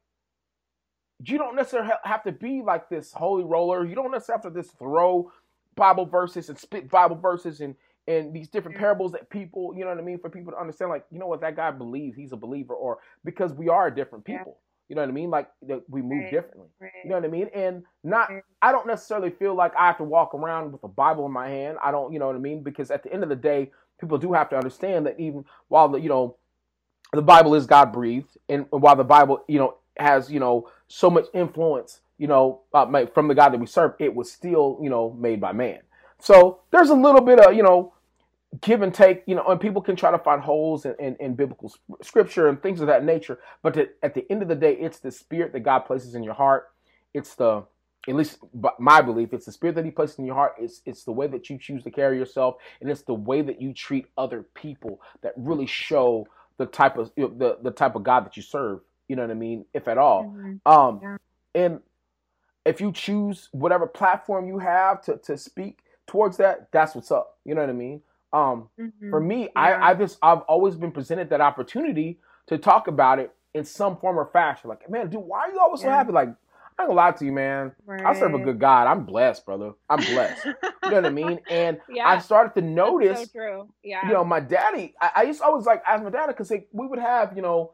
[1.26, 3.86] you don't necessarily have to be like this holy roller.
[3.86, 5.32] You don't necessarily have to just throw
[5.76, 7.76] Bible verses and spit Bible verses and
[8.08, 8.84] and these different mm-hmm.
[8.84, 10.90] parables that people, you know what I mean, for people to understand.
[10.90, 11.42] Like, you know what?
[11.42, 14.60] That guy believes he's a believer, or because we are different people.
[14.88, 15.30] You know what I mean?
[15.30, 16.32] Like that we move Right.
[16.32, 16.68] differently.
[16.80, 17.50] right You know what I mean?
[17.54, 18.44] And not, Right.
[18.62, 21.50] I don't necessarily feel like I have to walk around with a Bible in my
[21.50, 21.78] hand.
[21.84, 22.64] I don't, you know what I mean?
[22.64, 25.90] Because at the end of the day, people do have to understand that even while
[25.90, 26.38] the, you know,
[27.14, 31.10] the Bible is God breathed, and while the Bible, you know, has, you know, so
[31.10, 34.90] much influence, you know, uh, from the God that we serve, it was still, you
[34.90, 35.80] know, made by man.
[36.20, 37.94] So there's a little bit of, you know,
[38.62, 41.36] give and take, you know, and people can try to find holes in, in, in
[41.36, 43.40] biblical scripture and things of that nature.
[43.62, 46.24] But to, at the end of the day, it's the spirit that God places in
[46.24, 46.70] your heart.
[47.14, 47.64] It's the,
[48.08, 48.40] at least
[48.80, 50.56] my belief, it's the spirit that He places in your heart.
[50.60, 53.62] It's it's the way that you choose to carry yourself, and it's the way that
[53.62, 56.26] you treat other people that really show
[56.58, 58.80] the type of you know, the the type of God that you serve.
[59.08, 60.26] You know what I mean, if at all.
[60.26, 60.60] Mhm.
[60.66, 61.18] Um, Yeah.
[61.56, 61.82] and
[62.66, 67.38] if you choose whatever platform you have to to speak towards that, that's what's up.
[67.46, 68.02] You know what I mean?
[68.34, 69.10] Um, Mhm.
[69.10, 69.50] for me, Yeah.
[69.56, 73.98] I I just I've always been presented that opportunity to talk about it in some
[73.98, 74.70] form or fashion.
[74.70, 76.12] Like, man, dude, why are you always so happy?
[76.12, 77.74] Like, I ain't gonna lie to you, man.
[77.86, 78.06] Right.
[78.06, 78.86] I serve a good God.
[78.88, 79.74] I'm blessed, brother.
[79.90, 80.46] I'm blessed.
[80.84, 81.40] you know what I mean?
[81.50, 82.08] And yeah.
[82.08, 83.22] I started to notice.
[83.22, 83.70] So true.
[83.82, 84.06] Yeah.
[84.08, 84.94] You know, my daddy.
[85.02, 87.72] I, I used to always like ask my daddy because we would have, you know,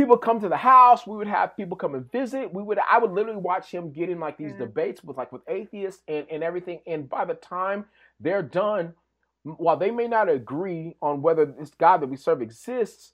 [0.00, 1.06] people come to the house.
[1.06, 2.52] We would have people come and visit.
[2.52, 2.78] We would.
[2.90, 4.58] I would literally watch him get in like these yeah.
[4.58, 6.80] debates with like with atheists and and everything.
[6.86, 7.84] And by the time
[8.18, 8.94] they're done,
[9.42, 13.12] while they may not agree on whether this God that we serve exists,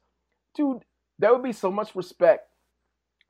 [0.54, 0.84] dude,
[1.18, 2.48] there would be so much respect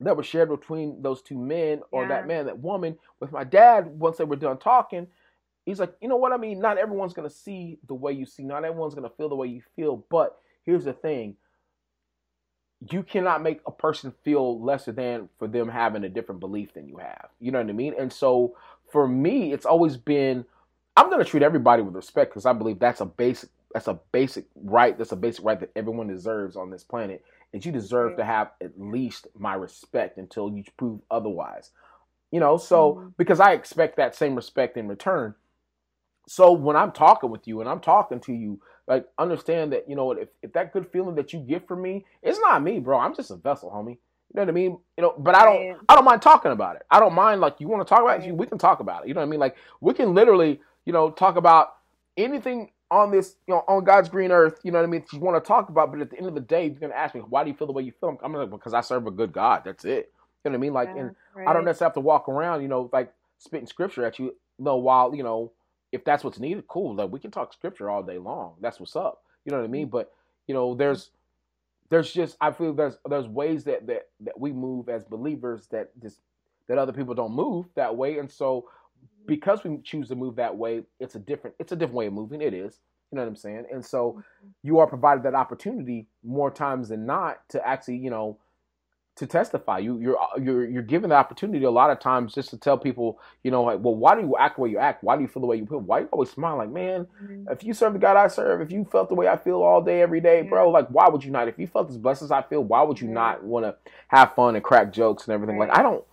[0.01, 2.09] that was shared between those two men or yeah.
[2.09, 2.99] that man, that woman.
[3.21, 5.07] With my dad, once they were done talking,
[5.65, 6.61] he's like, you know what I mean?
[6.61, 9.63] Not everyone's gonna see the way you see, not everyone's gonna feel the way you
[9.77, 10.05] feel.
[10.11, 11.37] But here's the thing.
[12.91, 16.89] You cannot make a person feel lesser than for them having a different belief than
[16.89, 17.29] you have.
[17.41, 17.95] You know what I mean?
[17.99, 18.57] And so
[18.93, 20.45] for me, it's always been
[20.97, 24.47] I'm gonna treat everybody with respect because I believe that's a basic that's a basic
[24.55, 24.97] right.
[24.97, 28.53] That's a basic right that everyone deserves on this planet that you deserve to have
[28.63, 31.71] at least my respect until you prove otherwise.
[32.31, 33.09] You know, so mm-hmm.
[33.19, 35.35] because I expect that same respect in return.
[36.29, 39.97] So when I'm talking with you and I'm talking to you, like understand that, you
[39.97, 42.79] know what, if, if that good feeling that you get from me, it's not me,
[42.79, 42.99] bro.
[42.99, 43.99] I'm just a vessel, homie.
[44.33, 44.79] You know what I mean?
[44.97, 46.83] You know, but I don't I don't mind talking about it.
[46.91, 49.09] I don't mind like you want to talk about it, we can talk about it.
[49.09, 49.41] You know what I mean?
[49.41, 51.77] Like we can literally, you know, talk about
[52.17, 55.05] anything on this, you know, on God's green earth, you know what I mean?
[55.13, 57.15] You want to talk about, but at the end of the day, you're gonna ask
[57.15, 58.19] me, why do you feel the way you feel?
[58.23, 59.63] I'm gonna because I serve a good God.
[59.65, 60.13] That's it.
[60.45, 60.73] You know what I mean?
[60.73, 61.49] Like, yeah, and right.
[61.49, 64.35] I don't necessarily have to walk around, you know, like spitting scripture at you.
[64.59, 65.53] No, while you know,
[65.97, 66.95] if that's what's needed, cool.
[66.95, 68.55] Like we can talk scripture all day long.
[68.61, 69.23] That's what's up.
[69.45, 69.87] You know what I mean?
[69.87, 69.97] Mm-hmm.
[69.97, 70.13] But
[70.47, 71.11] you know, there's
[71.89, 75.91] there's just I feel there's there's ways that that that we move as believers that
[76.01, 76.21] just
[76.69, 78.69] that other people don't move that way, and so
[79.27, 82.13] because we choose to move that way, it's a different it's a different way of
[82.13, 82.43] moving.
[82.43, 82.81] It is.
[83.11, 83.67] You know what I'm saying?
[83.73, 84.49] And so mm-hmm.
[84.63, 88.39] you are provided that opportunity more times than not to actually, you know,
[89.17, 89.79] to testify.
[89.79, 93.19] You you're you're you're given the opportunity a lot of times just to tell people,
[93.43, 95.03] you know, like, well, why do you act the way you act?
[95.03, 95.81] Why do you feel the way you feel?
[95.81, 96.57] Why you always smile?
[96.59, 97.51] Like, man, mm-hmm.
[97.51, 99.83] if you serve the God I serve, if you felt the way I feel all
[99.83, 101.49] day, every day, bro, like, why would you not?
[101.49, 103.77] If you felt as blessed as I feel, why would you not want to
[104.09, 105.59] have fun and crack jokes and everything?
[105.59, 105.69] Right.
[105.69, 106.05] Like, I don't.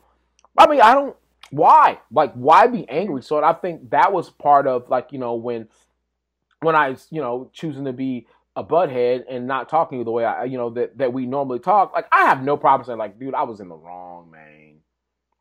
[0.57, 1.15] I mean, I don't
[1.53, 1.99] why?
[2.11, 3.21] Like, why be angry?
[3.21, 5.67] So I think that was part of like, you know, when
[6.61, 10.43] when I, you know, choosing to be a butthead and not talking the way I,
[10.45, 11.93] you know, that that we normally talk.
[11.93, 14.75] Like, I have no problem saying, like, dude, I was in the wrong, man.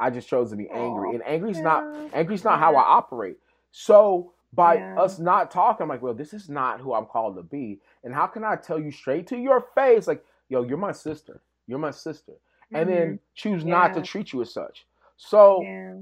[0.00, 1.62] I just chose to be angry, and angry's yeah.
[1.62, 3.36] not angry's not how I operate.
[3.70, 5.00] So by yeah.
[5.00, 7.80] us not talking, I'm like, well, this is not who I'm called to be.
[8.04, 11.40] And how can I tell you straight to your face, like, yo, you're my sister,
[11.66, 12.76] you're my sister, mm-hmm.
[12.76, 13.16] and then mm-hmm.
[13.34, 13.70] choose yeah.
[13.70, 14.86] not to treat you as such.
[15.16, 15.94] So yeah.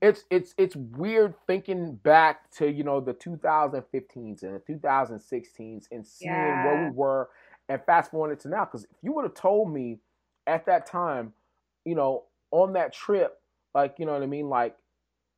[0.00, 6.06] It's it's it's weird thinking back to you know the 2015s and the 2016s and
[6.06, 6.64] seeing yeah.
[6.64, 7.28] where we were
[7.70, 8.64] and fast forwarding to now.
[8.64, 9.98] Because if you would have told me
[10.46, 11.32] at that time,
[11.84, 13.38] you know, on that trip,
[13.74, 14.76] like you know what I mean, like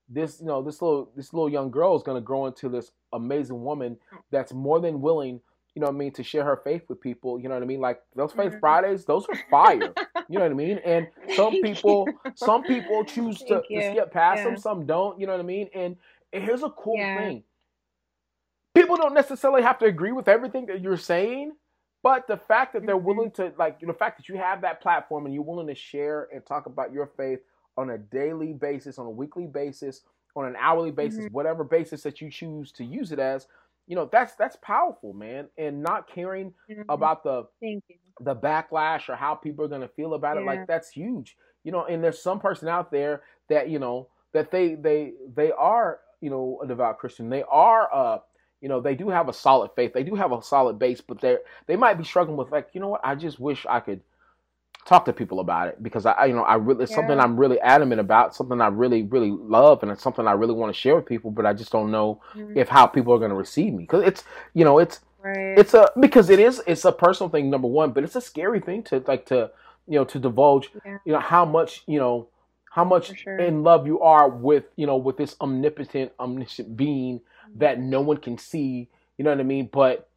[0.08, 2.90] this you know this little this little young girl is going to grow into this
[3.12, 4.18] amazing woman mm.
[4.30, 5.40] that's more than willing
[5.74, 7.40] you know what I mean, to share her faith with people.
[7.40, 7.80] You know what I mean?
[7.80, 8.60] Like those faith mm-hmm.
[8.60, 9.92] Fridays, those are fire.
[10.28, 10.78] you know what I mean?
[10.84, 14.44] And some people, some people choose to, to, skip past yeah.
[14.44, 15.18] them, some don't.
[15.18, 15.68] You know what I mean?
[15.74, 15.96] And,
[16.32, 17.18] and here's a cool yeah.
[17.18, 17.42] thing:
[18.74, 21.52] people don't necessarily have to agree with everything that you're saying,
[22.02, 23.06] but the fact that they're mm-hmm.
[23.06, 26.28] willing to, like, the fact that you have that platform and you're willing to share
[26.32, 27.40] and talk about your faith
[27.76, 30.02] on a daily basis, on a weekly basis,
[30.34, 31.34] on an hourly basis, mm-hmm.
[31.34, 33.46] whatever basis that you choose to use it as
[33.86, 36.82] you know that's that's powerful man and not caring mm-hmm.
[36.88, 37.44] about the
[38.20, 40.42] the backlash or how people are going to feel about yeah.
[40.42, 44.08] it like that's huge you know and there's some person out there that you know
[44.32, 48.18] that they they they are you know a devout christian they are uh
[48.60, 51.20] you know they do have a solid faith they do have a solid base but
[51.20, 54.00] they they might be struggling with like you know what i just wish i could
[54.84, 56.96] talk to people about it because I, you know, I really, it's yeah.
[56.96, 60.54] something I'm really adamant about, something I really, really love, and it's something I really
[60.54, 62.58] want to share with people, but I just don't know mm-hmm.
[62.58, 65.56] if how people are going to receive me because it's, you know, it's, right.
[65.56, 68.60] it's a because it is, it's a personal thing, number one, but it's a scary
[68.60, 69.50] thing to like to,
[69.86, 70.98] you know, to divulge, yeah.
[71.04, 72.28] you know, how much, you know,
[72.70, 73.38] how much sure.
[73.38, 77.58] in love you are with, you know, with this omnipotent, omniscient being mm-hmm.
[77.58, 80.08] that no one can see, you know what I mean, but,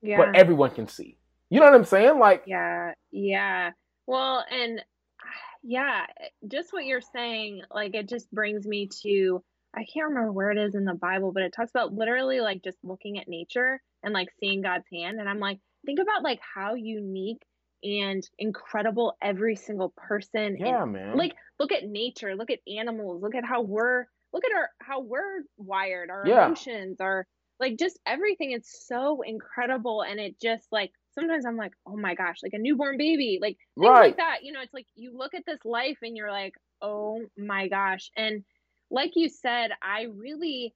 [0.00, 0.16] yeah.
[0.16, 1.16] but everyone can see.
[1.50, 2.18] You know what I'm saying?
[2.18, 3.72] Like, yeah, yeah.
[4.08, 4.82] Well, and
[5.62, 6.06] yeah,
[6.50, 9.44] just what you're saying, like it just brings me to
[9.76, 12.64] I can't remember where it is in the Bible, but it talks about literally like
[12.64, 15.20] just looking at nature and like seeing God's hand.
[15.20, 17.42] And I'm like, think about like how unique
[17.84, 20.56] and incredible every single person.
[20.58, 21.16] Yeah, and, man.
[21.16, 25.00] Like look at nature, look at animals, look at how we're look at our how
[25.00, 26.46] we're wired, our yeah.
[26.46, 27.26] emotions, our
[27.60, 32.14] like just everything It's so incredible and it just like sometimes I'm like, oh my
[32.14, 34.06] gosh, like a newborn baby, like things right.
[34.06, 34.38] like that.
[34.42, 38.10] You know, it's like you look at this life and you're like, oh my gosh.
[38.16, 38.44] And
[38.90, 40.74] like you said, I really,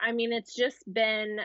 [0.00, 1.38] I mean, it's just been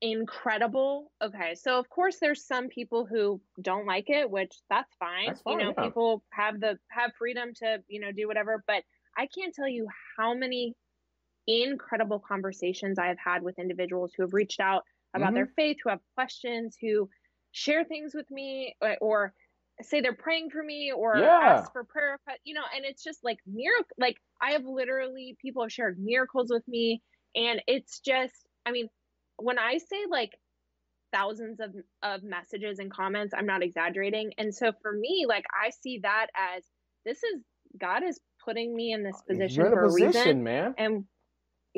[0.00, 1.10] incredible.
[1.22, 5.26] Okay, so of course there's some people who don't like it, which that's fine.
[5.28, 5.84] That's fine you know, yeah.
[5.84, 8.82] people have the have freedom to, you know, do whatever, but
[9.16, 10.74] I can't tell you how many
[11.46, 14.82] incredible conversations I have had with individuals who have reached out
[15.14, 15.34] about mm-hmm.
[15.34, 17.08] their faith, who have questions, who
[17.52, 19.32] share things with me or, or
[19.82, 21.58] say they're praying for me or yeah.
[21.58, 23.86] ask for prayer, you know, and it's just like miracle.
[23.98, 27.02] Like I have literally people have shared miracles with me,
[27.34, 28.88] and it's just, I mean,
[29.36, 30.32] when I say like
[31.12, 34.32] thousands of of messages and comments, I'm not exaggerating.
[34.38, 36.64] And so for me, like I see that as
[37.04, 37.42] this is
[37.78, 40.42] God is putting me in this position You're in for a position, reason.
[40.42, 40.74] man.
[40.78, 41.04] And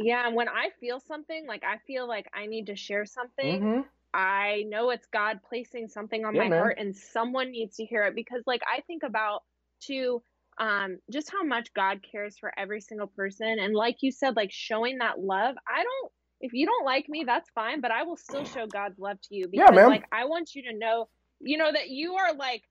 [0.00, 3.60] yeah, when I feel something, like I feel like I need to share something.
[3.60, 3.80] Mm-hmm.
[4.14, 6.58] I know it's God placing something on yeah, my man.
[6.58, 9.42] heart and someone needs to hear it because like I think about
[9.80, 10.22] too
[10.58, 14.50] um just how much God cares for every single person and like you said like
[14.52, 15.56] showing that love.
[15.68, 18.98] I don't if you don't like me, that's fine, but I will still show God's
[18.98, 21.08] love to you because yeah, like I want you to know,
[21.40, 22.62] you know that you are like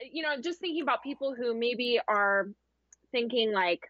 [0.00, 2.48] you know, just thinking about people who maybe are
[3.10, 3.80] thinking like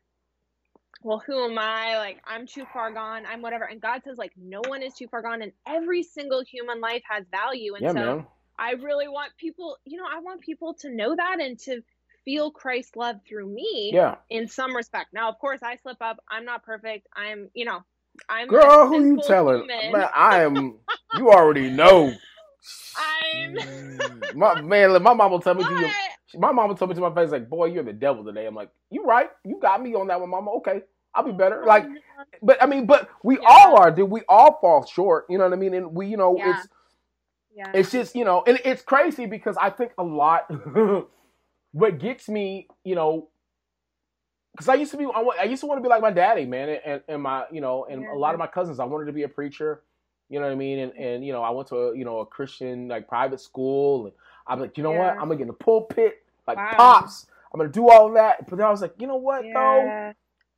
[1.02, 1.96] well, who am I?
[1.96, 3.24] Like, I'm too far gone.
[3.26, 3.64] I'm whatever.
[3.64, 7.02] And God says, like, no one is too far gone, and every single human life
[7.08, 7.74] has value.
[7.74, 8.26] And yeah, so, man.
[8.58, 11.82] I really want people, you know, I want people to know that and to
[12.24, 13.92] feel Christ's love through me.
[13.94, 14.16] Yeah.
[14.28, 15.12] In some respect.
[15.12, 16.18] Now, of course, I slip up.
[16.28, 17.06] I'm not perfect.
[17.14, 17.80] I'm, you know,
[18.28, 18.48] I'm.
[18.48, 19.66] Girl, who you telling?
[19.66, 20.78] Man, I am.
[21.16, 22.12] you already know.
[22.96, 23.56] I'm.
[24.34, 25.90] my man, my mom will tell me to
[26.34, 26.40] you.
[26.40, 28.70] My mama told me to my face like, "Boy, you're the devil today." I'm like,
[28.90, 29.30] "You right?
[29.44, 30.50] You got me on that one, mama.
[30.52, 30.82] Okay,
[31.14, 31.86] I'll be better." Like,
[32.42, 33.46] but I mean, but we yeah.
[33.48, 34.10] all are, dude.
[34.10, 35.26] We all fall short.
[35.28, 35.74] You know what I mean?
[35.74, 36.58] And we, you know, yeah.
[36.58, 36.68] it's
[37.56, 37.70] yeah.
[37.74, 40.50] it's just you know, and it's crazy because I think a lot.
[41.72, 43.28] what gets me, you know,
[44.52, 46.44] because I used to be, I, I, used to want to be like my daddy,
[46.44, 48.40] man, and, and my, you know, and a lot of mm-hmm.
[48.40, 48.80] my cousins.
[48.80, 49.82] I wanted to be a preacher.
[50.28, 50.78] You know what I mean?
[50.80, 54.06] And and you know, I went to a, you know a Christian like private school,
[54.06, 54.14] and
[54.48, 54.98] I'm like, you know yeah.
[54.98, 55.12] what?
[55.12, 56.72] I'm gonna get in the pulpit like wow.
[56.74, 57.26] pops.
[57.52, 58.48] I'm gonna do all of that.
[58.48, 59.52] But then I was like, you know what yeah.
[59.54, 60.14] though?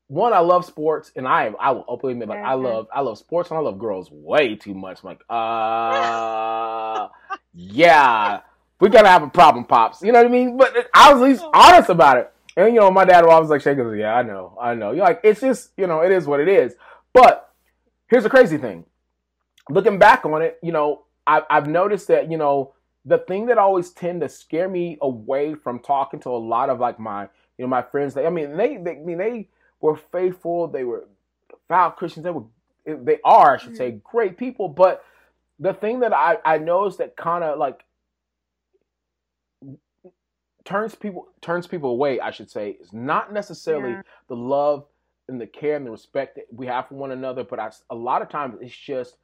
[0.09, 3.19] One, I love sports, and I I will openly admit, like I love I love
[3.19, 5.01] sports and I love girls way too much.
[5.03, 7.09] I'm like, uh,
[7.55, 8.41] yeah,
[8.81, 10.03] we gotta have a problem, pops.
[10.03, 10.57] You know what I mean?
[10.57, 12.33] But I was at least honest about it.
[12.57, 14.91] And you know, my dad was always like shaking, yeah, I know, I know.
[14.91, 16.75] You're like, it's just, you know, it is what it is.
[17.13, 17.53] But
[18.09, 18.85] here's the crazy thing.
[19.69, 22.73] Looking back on it, you know, I, I've noticed that, you know,
[23.11, 26.79] the thing that always tend to scare me away from talking to a lot of
[26.79, 27.23] like my
[27.59, 29.49] you know my friends they, i mean they, they i mean they
[29.81, 31.09] were faithful they were
[31.51, 32.45] devout christians they were
[32.87, 33.79] they are i should mm-hmm.
[33.79, 35.05] say great people but
[35.59, 37.85] the thing that i i noticed that kind of like
[40.65, 44.03] turns people turns people away i should say is not necessarily yeah.
[44.29, 44.87] the love
[45.29, 47.95] and the care and the respect that we have for one another but I, a
[47.95, 49.17] lot of times it's just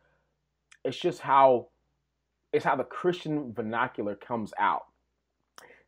[0.84, 1.68] it's just how
[2.56, 4.86] it's how the Christian vernacular comes out.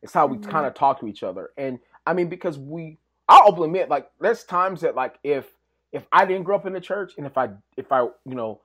[0.01, 0.49] It's how we mm-hmm.
[0.49, 1.49] kind of talk to each other.
[1.57, 5.47] And I mean, because we, I'll admit, like, there's times that, like, if
[5.91, 8.61] if I didn't grow up in the church and if I if I you know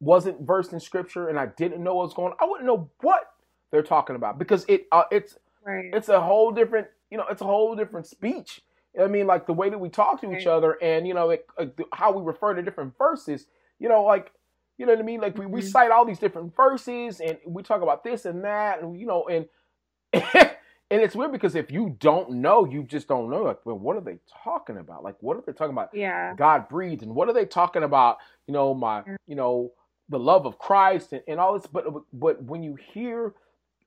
[0.00, 2.90] wasn't versed in scripture and I didn't know what was going on, I wouldn't know
[3.02, 3.30] what
[3.70, 5.90] they're talking about because it uh, it's right.
[5.92, 8.62] it's a whole different you know it's a whole different speech.
[8.98, 10.40] I mean, like the way that we talk to right.
[10.40, 13.46] each other and you know like, like how we refer to different verses.
[13.78, 14.32] You know, like
[14.78, 15.20] you know what I mean?
[15.20, 15.68] Like we, we mm-hmm.
[15.68, 19.26] cite all these different verses and we talk about this and that and you know
[19.28, 19.46] and
[20.90, 23.42] and it's weird because if you don't know, you just don't know.
[23.42, 25.02] Like, well, what are they talking about?
[25.02, 25.90] Like, what are they talking about?
[25.92, 26.34] Yeah.
[26.36, 28.18] God breathed, and what are they talking about?
[28.46, 29.72] You know, my, you know,
[30.08, 31.66] the love of Christ and, and all this.
[31.66, 33.34] But but when you hear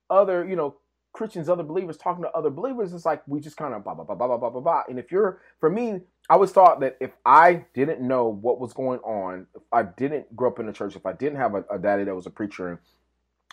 [0.10, 0.76] other, you know,
[1.14, 4.06] Christians, other believers talking to other believers, it's like we just kind of blah blah
[4.06, 4.84] blah blah blah blah blah.
[4.88, 8.74] And if you're, for me, I always thought that if I didn't know what was
[8.74, 11.66] going on, if I didn't grow up in the church, if I didn't have a,
[11.72, 12.80] a daddy that was a preacher and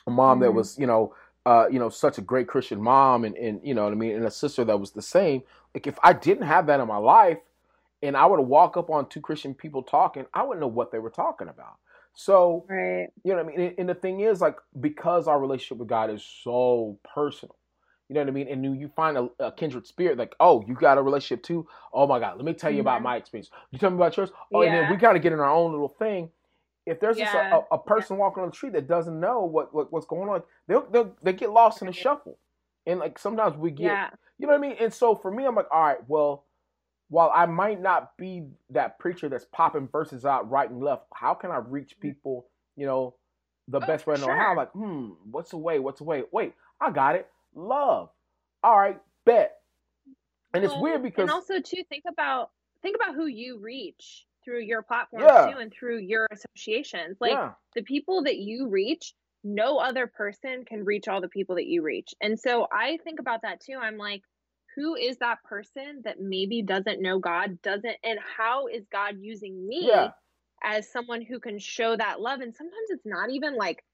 [0.07, 0.43] a mom mm-hmm.
[0.45, 1.15] that was, you know,
[1.47, 4.17] uh, you know, such a great Christian mom, and and you know what I mean,
[4.17, 5.43] and a sister that was the same.
[5.75, 7.39] Like if I didn't have that in my life,
[8.03, 10.99] and I would walk up on two Christian people talking, I wouldn't know what they
[10.99, 11.77] were talking about.
[12.15, 13.09] So, right.
[13.25, 13.75] you know what I mean?
[13.77, 17.57] And, the thing is, like, because our relationship with God is so personal,
[18.09, 18.49] you know what I mean?
[18.49, 21.67] And you find a, a, kindred spirit, like, oh, you got a relationship too?
[21.93, 22.83] Oh my God, let me tell you mm-hmm.
[22.83, 23.51] about my experience.
[23.73, 24.31] You tell me about yours?
[24.53, 24.69] Oh, yeah.
[24.69, 26.31] and then we kind of get in our own little thing.
[26.87, 27.25] If there's yeah.
[27.25, 28.21] just a, a, a, person yeah.
[28.21, 31.33] walking on the street that doesn't know what, what what's going on, they'll, they'll they
[31.33, 32.39] get lost in the shuffle.
[32.87, 34.77] And like sometimes we get, you know what I mean?
[34.79, 36.45] And so for me, I'm like, all right, well,
[37.09, 41.35] while I might not be that preacher that's popping verses out right and left, how
[41.35, 42.01] can I reach mm.
[42.01, 42.47] people,
[42.77, 43.15] you know,
[43.69, 44.57] the Oh, best way to know how.
[44.57, 45.79] Like, hmm, what's the way?
[45.79, 46.23] What's the way?
[46.33, 47.29] Wait, I got it.
[47.55, 48.11] Love.
[48.63, 49.57] All right, bet.
[50.53, 52.51] And it's weird because and also too think about
[52.81, 55.51] think about who you reach through your platform Yeah.
[55.53, 57.17] too and through your associations.
[57.21, 61.57] Like yeah, the people that you reach, no other person can reach all the people
[61.57, 62.15] that you reach.
[62.21, 63.77] And so I think about that too.
[63.81, 64.23] I'm like,
[64.77, 69.67] who is that person that maybe doesn't know God, doesn't, and how is God using
[69.67, 70.11] me yeah,
[70.63, 72.41] as someone who can show that love?
[72.41, 73.85] And sometimes it's not even like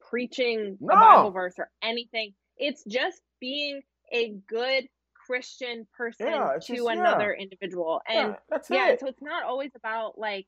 [0.00, 0.94] preaching No.
[0.94, 4.88] a Bible verse or anything, it's just being a good
[5.26, 6.92] Christian person Yeah, to just- yeah.
[6.92, 8.00] another individual.
[8.06, 8.34] And yeah.
[8.50, 9.00] That's yeah, it.
[9.00, 10.46] so it's not always about like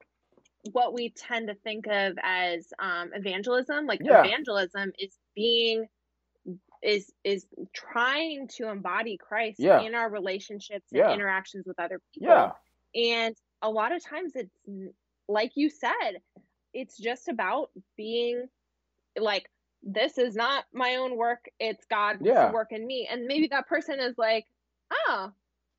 [0.73, 3.87] what we tend to think of as um, evangelism.
[3.87, 4.25] Like Yeah.
[4.25, 5.87] evangelism is being
[6.83, 7.47] is is
[7.77, 9.81] trying to embody Christ Yeah.
[9.83, 11.13] in our relationships and Yeah.
[11.13, 12.29] interactions with other people.
[12.29, 12.53] Yeah.
[12.95, 14.57] And a lot of times it's
[15.29, 16.23] like you said,
[16.73, 18.49] it's just about being
[19.19, 19.51] like
[19.83, 22.51] this is not my own work, it's God's Yeah.
[22.51, 23.07] work in me.
[23.11, 24.47] And maybe that person is like,
[24.91, 25.33] "Oh,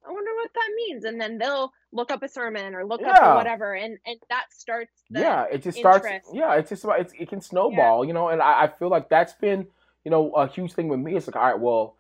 [0.06, 3.18] I wonder what that means." And then they'll look up a sermon or look up
[3.18, 3.32] Yeah.
[3.34, 6.08] or whatever and and that starts the yeah, it just starts.
[6.32, 8.30] Yeah, it's just about it's, it can snowball, you know.
[8.30, 9.68] And I, I feel like that's been
[10.08, 11.18] you know a huge thing with me.
[11.18, 11.98] It's like, all right, well,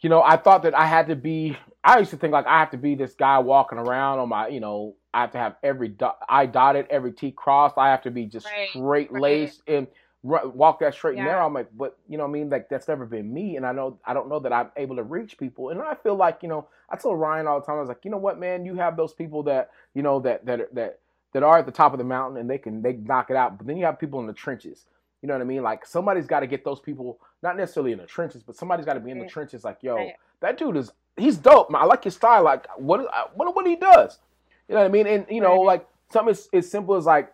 [0.00, 1.56] you know, I thought that I had to be.
[1.84, 4.48] I used to think like I have to be this guy walking around on my,
[4.48, 7.78] you know, I have to have every dot, I dotted, every T crossed.
[7.78, 9.22] I have to be just Right, straight right.
[9.22, 9.86] laced and
[10.24, 11.46] ru- walk that straight and narrow.
[11.46, 13.70] I'm like, but you know, what I mean, like that's never been me, and I
[13.70, 16.48] know I don't know that I'm able to reach people, and I feel like you
[16.48, 18.74] know, I tell Ryan all the time, I was like, you know what, man, you
[18.74, 20.98] have those people that you know that that that
[21.32, 23.56] that are at the top of the mountain and they can they knock it out,
[23.56, 24.86] but then you have people in the trenches.
[25.22, 25.62] You know what I mean?
[25.62, 28.94] Like somebody's got to get those people, not necessarily in the trenches, but somebody's got
[28.94, 29.62] to be in the trenches.
[29.64, 29.96] Like, yo,
[30.40, 31.70] that dude is he's dope.
[31.70, 31.80] Man.
[31.80, 32.42] I like his style.
[32.42, 34.18] Like, what I wonder what he does.
[34.68, 35.06] You know what I mean?
[35.06, 37.32] And you know, like something as, as simple as like,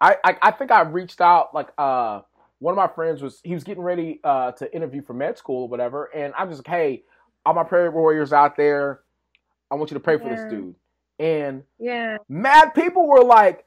[0.00, 2.20] I, I I think I reached out like uh
[2.60, 5.62] one of my friends was he was getting ready uh to interview for med school
[5.62, 7.02] or whatever, and I'm just like, hey,
[7.44, 9.00] all my prayer warriors out there,
[9.70, 10.74] I want you to pray for this dude.
[11.18, 12.18] And Yeah.
[12.28, 13.64] mad people were like,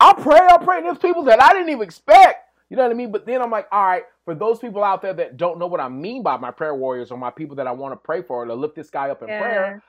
[0.00, 0.78] I'll pray, I'll pray.
[0.78, 2.44] And there's people that I didn't even expect.
[2.70, 3.10] You know what I mean?
[3.12, 5.80] But then I'm like, all right, for those people out there that don't know what
[5.80, 8.44] I mean by my prayer warriors or my people that I want to pray for
[8.44, 9.40] to lift this guy up in Yeah.
[9.40, 9.82] prayer,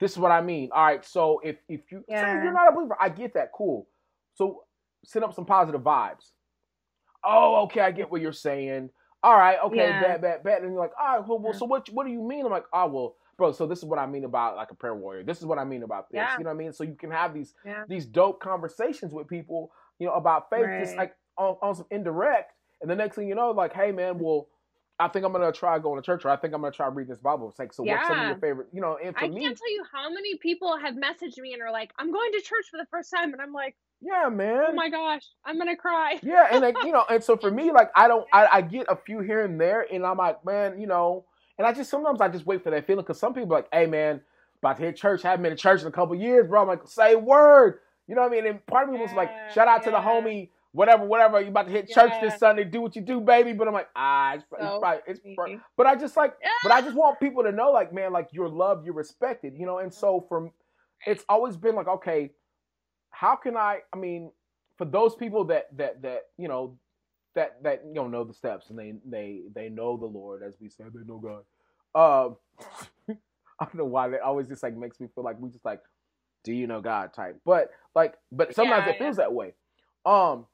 [0.00, 0.70] this is what I mean.
[0.72, 2.42] All right, so if if you Yeah.
[2.42, 3.88] you're not a believer, I get that, cool.
[4.34, 4.64] So
[5.04, 6.32] send up some positive vibes.
[7.24, 8.90] Oh, okay, I get what you're saying.
[9.22, 10.00] All right, okay, Yeah.
[10.00, 10.62] bad, bad, bad.
[10.62, 11.88] And you're like, all right, well, well so what?
[11.90, 12.44] What do you mean?
[12.44, 13.52] I'm like, oh, well, bro.
[13.52, 15.24] So this is what I mean about like a prayer warrior.
[15.24, 16.18] This is what I mean about this.
[16.18, 16.38] Yeah.
[16.38, 16.72] You know what I mean?
[16.72, 17.84] So you can have these Yeah.
[17.88, 22.52] these dope conversations with people, you know, about faith, just like on, on some indirect.
[22.80, 24.48] And the next thing you know, like, hey man, well,
[24.98, 27.10] I think I'm gonna try going to church, or I think I'm gonna try reading
[27.10, 27.48] this Bible.
[27.50, 28.98] It's like, so what's some of your favorite, you know?
[29.02, 31.72] And for I me, can't tell you how many people have messaged me and are
[31.72, 34.64] like, "I'm going to church for the first time," and I'm like, yeah, oh man.
[34.70, 37.72] "Oh my gosh, I'm gonna cry." Yeah, and like you know, and so for me,
[37.72, 40.80] like I don't, I, I get a few here and there, and I'm like, man,
[40.80, 41.24] you know,
[41.58, 43.68] and I just sometimes I just wait for that feeling because some people are like,
[43.72, 44.22] hey man,
[44.60, 46.62] about to hit church, haven't been to church in a couple years, bro.
[46.62, 48.46] I'm like, say word, you know what I mean?
[48.46, 51.66] And part of me was like, shout out to the homie, whatever, whatever, you about
[51.66, 53.54] to hit church this Sunday, do what you do, baby.
[53.54, 55.20] But I'm like, ah, it's, it's probably, it's,
[55.76, 58.48] but I just like, but I just want people to know, like, man, like you're
[58.48, 59.78] loved, you're respected, you know.
[59.78, 60.50] And so from,
[61.06, 62.30] it's always been like, okay,
[63.10, 63.78] how can I?
[63.94, 64.30] I mean,
[64.76, 66.76] for those people that that that you know
[67.34, 70.54] that that you know know the steps and they they they know the Lord, as
[70.60, 71.44] we said, they know God.
[71.94, 72.36] Um,
[73.58, 75.80] I don't know why that always just like makes me feel like we just like,
[76.44, 79.54] do you know God type, but like, but sometimes Yeah, it feels that way.
[80.04, 80.44] Um,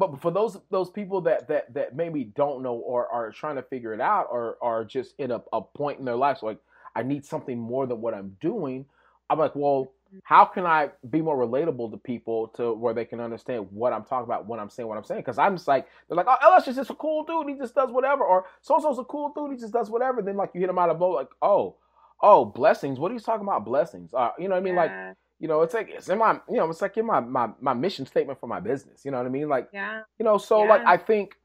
[0.00, 3.62] but for those those people that that that maybe don't know or are trying to
[3.62, 6.58] figure it out or are just in a, a point in their lives like
[6.96, 8.86] I need something more than what I'm doing,
[9.28, 9.92] I'm like, well,
[10.24, 14.04] how can I be more relatable to people to where they can understand what I'm
[14.04, 15.20] talking about when I'm saying what I'm saying?
[15.20, 17.48] Because I'm just like, they're like, oh, Ellis is just a cool dude.
[17.48, 18.24] He just does whatever.
[18.24, 19.52] Or so so's a cool dude.
[19.52, 20.20] He just does whatever.
[20.22, 21.76] Then like you hit him out of both, like, oh,
[22.20, 22.98] oh, blessings.
[22.98, 23.64] What are you talking about?
[23.64, 24.12] Blessings.
[24.12, 24.74] Uh, you know what I mean?
[24.76, 25.12] Like, Yeah.
[25.40, 27.72] You know, it's like it's in my, you know, it's like in my my my
[27.72, 29.04] mission statement for my business.
[29.04, 29.48] You know what I mean?
[29.48, 31.36] Like, yeah, you know, so like I think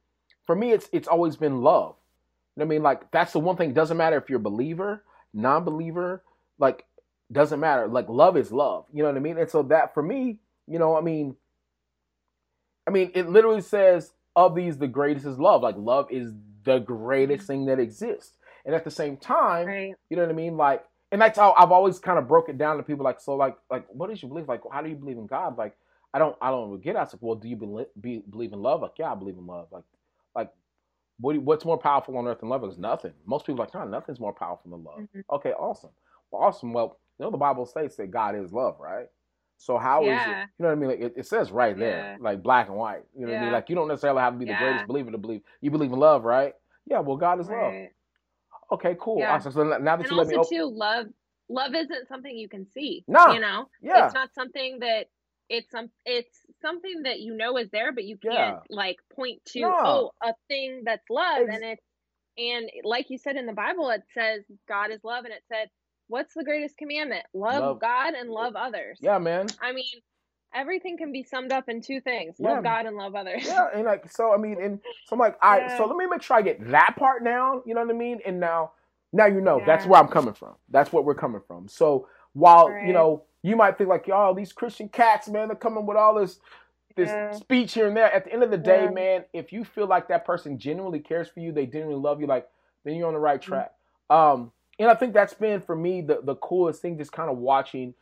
[0.46, 1.96] for me it's it's always been love.
[2.56, 2.84] You know what I mean?
[2.84, 3.70] Like that's the one thing.
[3.70, 6.24] It doesn't matter if you're a believer, non-believer,
[6.60, 6.86] like
[7.32, 7.88] doesn't matter.
[7.88, 8.86] Like love is love.
[8.94, 9.38] You know what I mean?
[9.38, 11.38] And so that for me, you know, I mean,
[12.86, 15.62] I mean, it literally says of these the greatest is love.
[15.62, 16.34] Like love is
[16.66, 17.48] the greatest mm-hmm.
[17.48, 18.34] thing that exists.
[18.66, 19.94] And at the same time, right.
[20.10, 20.58] you know what I mean?
[20.58, 20.84] Like,
[21.16, 23.06] and that's how I've always kind of broke it down to people.
[23.06, 24.50] Like, so, like, like, what does you believe?
[24.50, 25.58] Like, how do you believe in God?
[25.58, 25.78] Like,
[26.14, 26.96] I don't, I don't get.
[26.96, 26.98] it.
[26.98, 28.82] I was like, well, do you believe, be, believe in love?
[28.82, 29.70] Like, yeah, I believe in love.
[29.72, 29.86] Like,
[30.36, 30.52] like,
[31.22, 32.66] what, you- what's more powerful on earth than love?
[32.66, 33.14] Is nothing.
[33.26, 35.00] Most people are like, no, nothing's more powerful than love.
[35.00, 35.24] Mhm.
[35.32, 35.92] Okay, awesome.
[36.32, 36.74] Well, awesome.
[36.74, 39.08] Well, you know, the Bible states that God is love, right?
[39.58, 40.32] So how is Yeah.
[40.44, 40.50] it?
[40.60, 40.90] You know what I mean?
[40.90, 42.18] Like it, it says right there, Yeah.
[42.20, 43.06] like black and white.
[43.16, 43.52] You know what I mean?
[43.54, 44.60] Like you don't necessarily have to be the Yeah.
[44.60, 45.42] greatest believer to believe.
[45.62, 46.54] You believe in love, right?
[46.86, 47.00] Yeah.
[47.00, 47.74] Well, God is love.
[48.72, 49.20] Okay, cool.
[49.20, 49.34] Yeah.
[49.36, 49.52] Awesome.
[49.52, 51.06] So now that And you let me also open, too, love
[51.50, 53.04] love isn't something you can see.
[53.08, 53.34] Nah.
[53.34, 53.70] You know?
[53.82, 55.06] yeah, It's not something that
[55.50, 58.60] it's some it's something that you know is there, but you can't Yeah.
[58.70, 59.76] like point to No.
[59.78, 61.82] oh a thing that's love Ex- and it's
[62.38, 65.70] and like you said in the Bible it says God is love and it said
[66.08, 67.26] what's the greatest commandment?
[67.34, 68.98] Love, Love- God and love others.
[69.02, 69.46] yeah, man.
[69.62, 69.86] I mean
[70.56, 72.36] everything can be summed up in two things.
[72.40, 72.54] Yeah.
[72.54, 73.46] Love God and love others.
[73.46, 75.78] Yeah, and like so, I mean, and so I'm like, all right, Yeah.
[75.78, 77.62] so let me make sure I get that part down.
[77.66, 78.20] You know what I mean?
[78.26, 78.72] And now,
[79.14, 80.56] now you know that's where I'm coming from.
[80.70, 81.68] That's what we're coming from.
[81.68, 85.86] So while you know you might think like, y'all, these Christian cats, man, they're coming
[85.86, 86.40] with all this
[86.96, 87.32] this Yeah.
[87.34, 88.12] speech here and there.
[88.12, 88.92] At the end of the day, Yeah.
[88.92, 92.28] man, if you feel like that person genuinely cares for you, they genuinely love you,
[92.28, 92.48] like
[92.84, 93.50] then you're on the right Mm-hmm.
[93.50, 93.74] track.
[94.10, 97.38] Um, and I think that's been for me the the coolest thing, just kind of
[97.38, 97.94] watching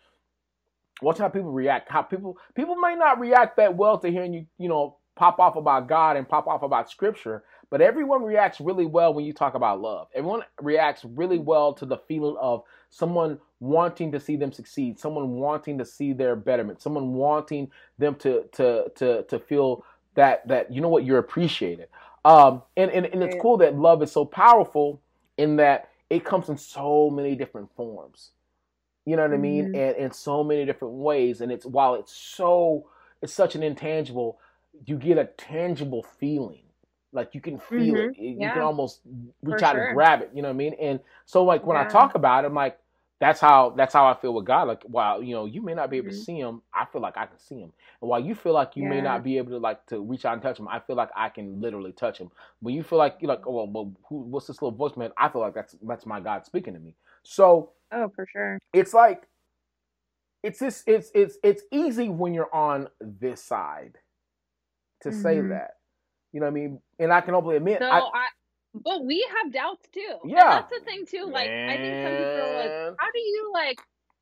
[1.01, 1.89] watch how people react.
[1.89, 5.55] How people people may not react that well to hearing you, you know, pop off
[5.55, 9.55] about God and pop off about Scripture, but everyone reacts really well when you talk
[9.55, 10.07] about love.
[10.13, 15.31] Everyone reacts really well to the feeling of someone wanting to see them succeed, someone
[15.31, 19.85] wanting to see their betterment, someone wanting them to to to to feel
[20.15, 21.87] that that you know what you're appreciated.
[22.25, 25.01] Um, and, and and it's cool that love is so powerful
[25.37, 28.31] in that it comes in so many different forms.
[29.05, 29.67] You know what I mean?
[29.67, 29.73] Mhm.
[29.73, 31.41] And in so many different ways.
[31.41, 32.87] And it's while it's so
[33.21, 34.39] it's such an intangible,
[34.85, 36.63] you get a tangible feeling.
[37.11, 38.15] Like you can feel Mhm.
[38.15, 38.19] it.
[38.19, 38.51] You Yeah.
[38.51, 39.01] can almost
[39.43, 39.77] reach For out sure.
[39.77, 40.31] and grab it.
[40.33, 40.75] You know what I mean?
[40.79, 42.79] And so like when I talk about it, I'm like,
[43.19, 44.67] that's how that's how I feel with God.
[44.67, 46.17] Like while you know you may not be able to Mhm.
[46.17, 47.71] see him, I feel like I can see him.
[48.01, 50.33] And while you feel like you may not be able to like to reach out
[50.33, 52.31] and touch him, I feel like I can literally touch him.
[52.59, 55.11] When you feel like you're like, oh well, well who, what's this little voice man?
[55.17, 56.95] I feel like that's that's my God speaking to me.
[57.23, 58.59] So Oh, for sure.
[58.73, 59.27] it's like
[60.43, 63.97] it's this it's it's it's easy when you're on this side
[65.01, 65.49] to say Mhm.
[65.49, 65.71] that.
[66.31, 66.81] You know what I mean?
[66.99, 68.27] And I can openly admit So I, I,
[68.73, 70.17] but we have doubts too.
[70.21, 70.49] And Yeah.
[70.49, 71.29] that's the thing too.
[71.31, 73.77] Like I think some people are like, how do you like,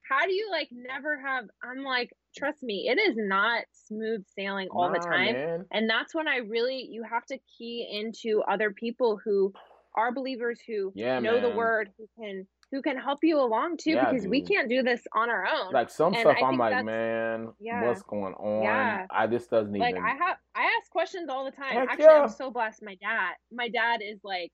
[0.09, 1.45] how do you like never have?
[1.63, 5.33] I'm like, trust me, it is not smooth sailing all the time.
[5.35, 5.65] man.
[5.71, 9.53] And that's when I really, you have to key into other people who
[9.95, 13.91] are believers who Yeah, know the word, who can who can help you along too,
[13.91, 15.73] Yeah, because we can't do this on our own.
[15.73, 17.85] Like some And stuff I I'm like, man, yeah.
[17.85, 18.63] what's going on?
[18.63, 19.05] Yeah.
[19.09, 21.73] I this doesn't like even I have I ask questions all the time.
[21.73, 22.21] Heck Actually, yeah.
[22.23, 22.81] I'm so blessed.
[22.81, 24.51] My dad, my dad is like,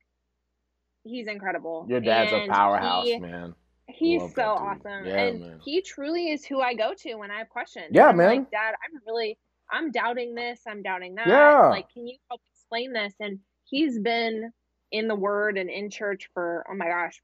[1.04, 1.86] he's incredible.
[1.88, 3.54] Your dad's a powerhouse, he- man.
[3.90, 5.60] He's so awesome, and man.
[5.64, 7.88] he truly is who I go to when I have questions.
[7.92, 8.40] Yeah, I'm man.
[8.40, 9.38] Like, Dad, I'm really,
[9.72, 10.60] I'm doubting this.
[10.68, 11.26] I'm doubting that.
[11.26, 11.70] Yeah.
[11.70, 13.14] Like, can you help explain this?
[13.22, 14.52] And he's been
[14.92, 17.22] in the Word and in church for oh my gosh,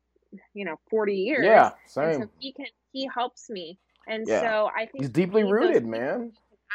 [0.53, 1.45] you know, 40 years.
[1.45, 2.21] Yeah, same.
[2.21, 3.77] so he can, he helps me,
[4.07, 4.41] and Yeah.
[4.41, 6.31] so I think He's deeply rooted, man.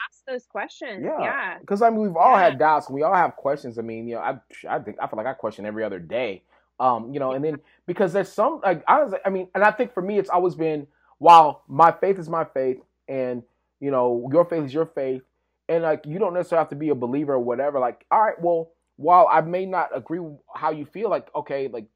[0.08, 1.04] Ask those questions.
[1.04, 1.20] Yeah.
[1.20, 1.58] Yeah.
[1.58, 2.44] Because I mean, we've all Yeah.
[2.50, 2.88] had doubts.
[2.88, 3.78] We all have questions.
[3.78, 4.38] I mean, you know, I
[4.68, 6.42] I think I feel like I question every other day.
[6.80, 9.72] Um, you know, and then because there's some like I was, I mean, and I
[9.72, 10.86] think for me, it's always been
[11.18, 12.78] while my faith is my faith,
[13.08, 13.42] and
[13.80, 15.22] you know, your faith is your faith,
[15.68, 17.80] and like you don't necessarily have to be a believer or whatever.
[17.80, 20.20] Like, all right, well, while I may not agree
[20.54, 21.86] how you feel, like, okay, like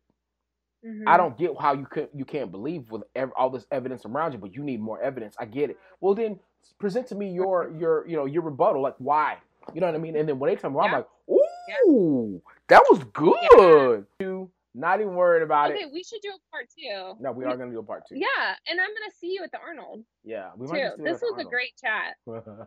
[0.85, 1.05] Mhm.
[1.07, 4.33] I don't get how you could you can't believe with ev- all this evidence around
[4.33, 5.37] you, but you need more evidence.
[5.39, 5.79] I get it.
[6.01, 6.41] Well, then
[6.79, 8.83] present to me your your you know your rebuttal.
[8.83, 9.39] Like why?
[9.75, 10.17] You know what I mean?
[10.17, 14.07] And then when they tell me, I'm like, ooh, that was good.
[14.21, 15.93] You not even worried about Okay, it.
[15.93, 17.15] we should do a part two.
[17.23, 18.17] No, we are gonna do a part two.
[18.17, 20.51] Yeah, and I'm gonna see you at the Arnold yeah.
[20.57, 20.83] We might too.
[20.85, 22.17] just do it This was a great chat.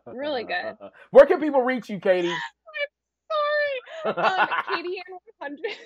[0.08, 0.78] really good.
[1.12, 2.30] Where can people reach you, Katie?
[4.06, 5.78] I'm sorry, um, Katie and 100.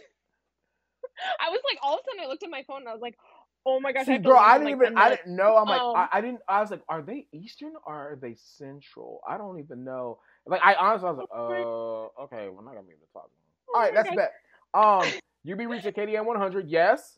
[1.39, 3.01] I was like, all of a sudden, I looked at my phone and I was
[3.01, 3.17] like,
[3.65, 4.97] oh my gosh, I See, girl, leave I didn't like, even.
[4.97, 5.57] I didn't know.
[5.57, 6.39] I'm like, Um, I, I didn't.
[6.47, 9.21] I was like, are they Eastern or are they Central?
[9.27, 10.19] I don't even know.
[10.45, 13.29] Like, I honestly, I was like, uh, okay, we're not gonna be able to talk.
[13.73, 14.33] All right, that's bet.
[14.73, 15.03] Um,
[15.43, 16.67] you be reaching KDN 100.
[16.67, 17.17] Yes.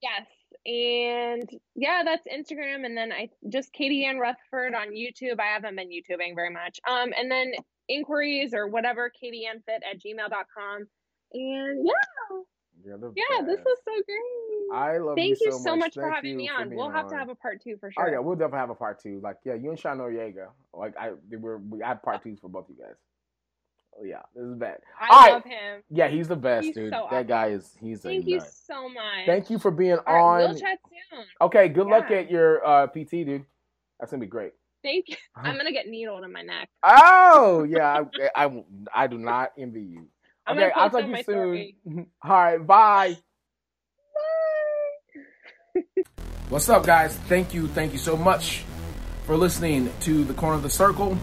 [0.00, 0.26] Yes,
[0.64, 5.40] and yeah, that's Instagram, and then I just Katie Ann Rutherford on YouTube.
[5.40, 6.78] I haven't been YouTubing very much.
[6.88, 7.52] Um, and then
[7.88, 10.86] inquiries or whatever, katieannfit at gmail.com.
[11.32, 12.38] And yeah,
[13.00, 14.78] You're the yeah, this was so great.
[14.78, 16.70] I love Thank you so so much for having me on.
[16.70, 18.06] We'll have to have a part two for sure.
[18.06, 19.20] Oh yeah, we'll definitely have a part two.
[19.22, 20.48] Like yeah, you and Sean Noriega.
[20.74, 22.96] Like I, we were we had part twos for both you guys.
[23.98, 24.78] Oh yeah, this is bad.
[25.00, 25.32] I All right.
[25.32, 25.82] love him.
[25.90, 26.92] Yeah, he's the best, He's dude.
[26.92, 28.52] so that guy is he's Thank a you nut.
[28.52, 29.26] so much.
[29.26, 30.50] Thank you for being All right, on.
[30.50, 30.78] we'll chat
[31.10, 31.24] soon.
[31.40, 33.44] Okay, good luck at your uh, PT, dude.
[33.98, 34.52] That's gonna be great.
[34.84, 35.16] Thank you.
[35.36, 36.68] I'm gonna get needled in my neck.
[36.82, 40.06] Oh yeah, I, I, I do not envy you.
[40.48, 41.34] I'm okay, gonna I'll talk on to my you soon.
[41.44, 41.76] story.
[42.24, 43.16] All right, bye.
[44.14, 45.82] Bye.
[46.48, 47.16] What's up, guys?
[47.28, 48.64] Thank you, thank you so much
[49.24, 51.16] for listening to the Corner of the Circle,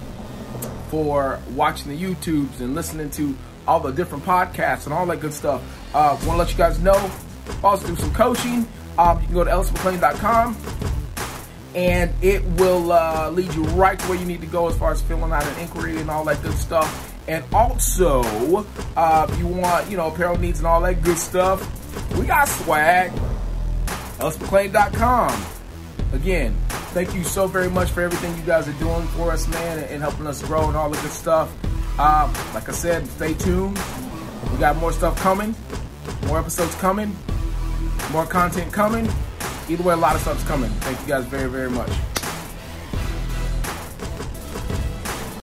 [0.89, 3.35] for watching the YouTubes and listening to
[3.67, 5.63] all the different podcasts and all that good stuff.
[5.95, 7.11] Uh, Want to let you guys know,
[7.63, 8.67] also do some coaching.
[8.99, 10.55] Um, you can go to ellismcclain.com
[11.75, 14.91] and it will uh, lead you right to where you need to go as far
[14.91, 17.14] as filling out an inquiry and all that good stuff.
[17.27, 18.21] And also,
[18.95, 21.59] uh, if you want, you know, apparel needs and all that good stuff,
[22.17, 23.11] we got swag.
[24.19, 25.45] EllisMcClain.com.
[26.13, 26.55] Again,
[26.93, 30.01] thank you so very much for everything you guys are doing for us, man, and,
[30.01, 31.51] helping us grow and all the good stuff.
[31.99, 33.77] Um, like I said, stay tuned.
[34.51, 35.55] We got more stuff coming,
[36.27, 37.15] more episodes coming,
[38.11, 39.09] more content coming.
[39.67, 40.69] Either way, a lot of stuff's coming.
[40.81, 41.89] Thank you guys very, very much.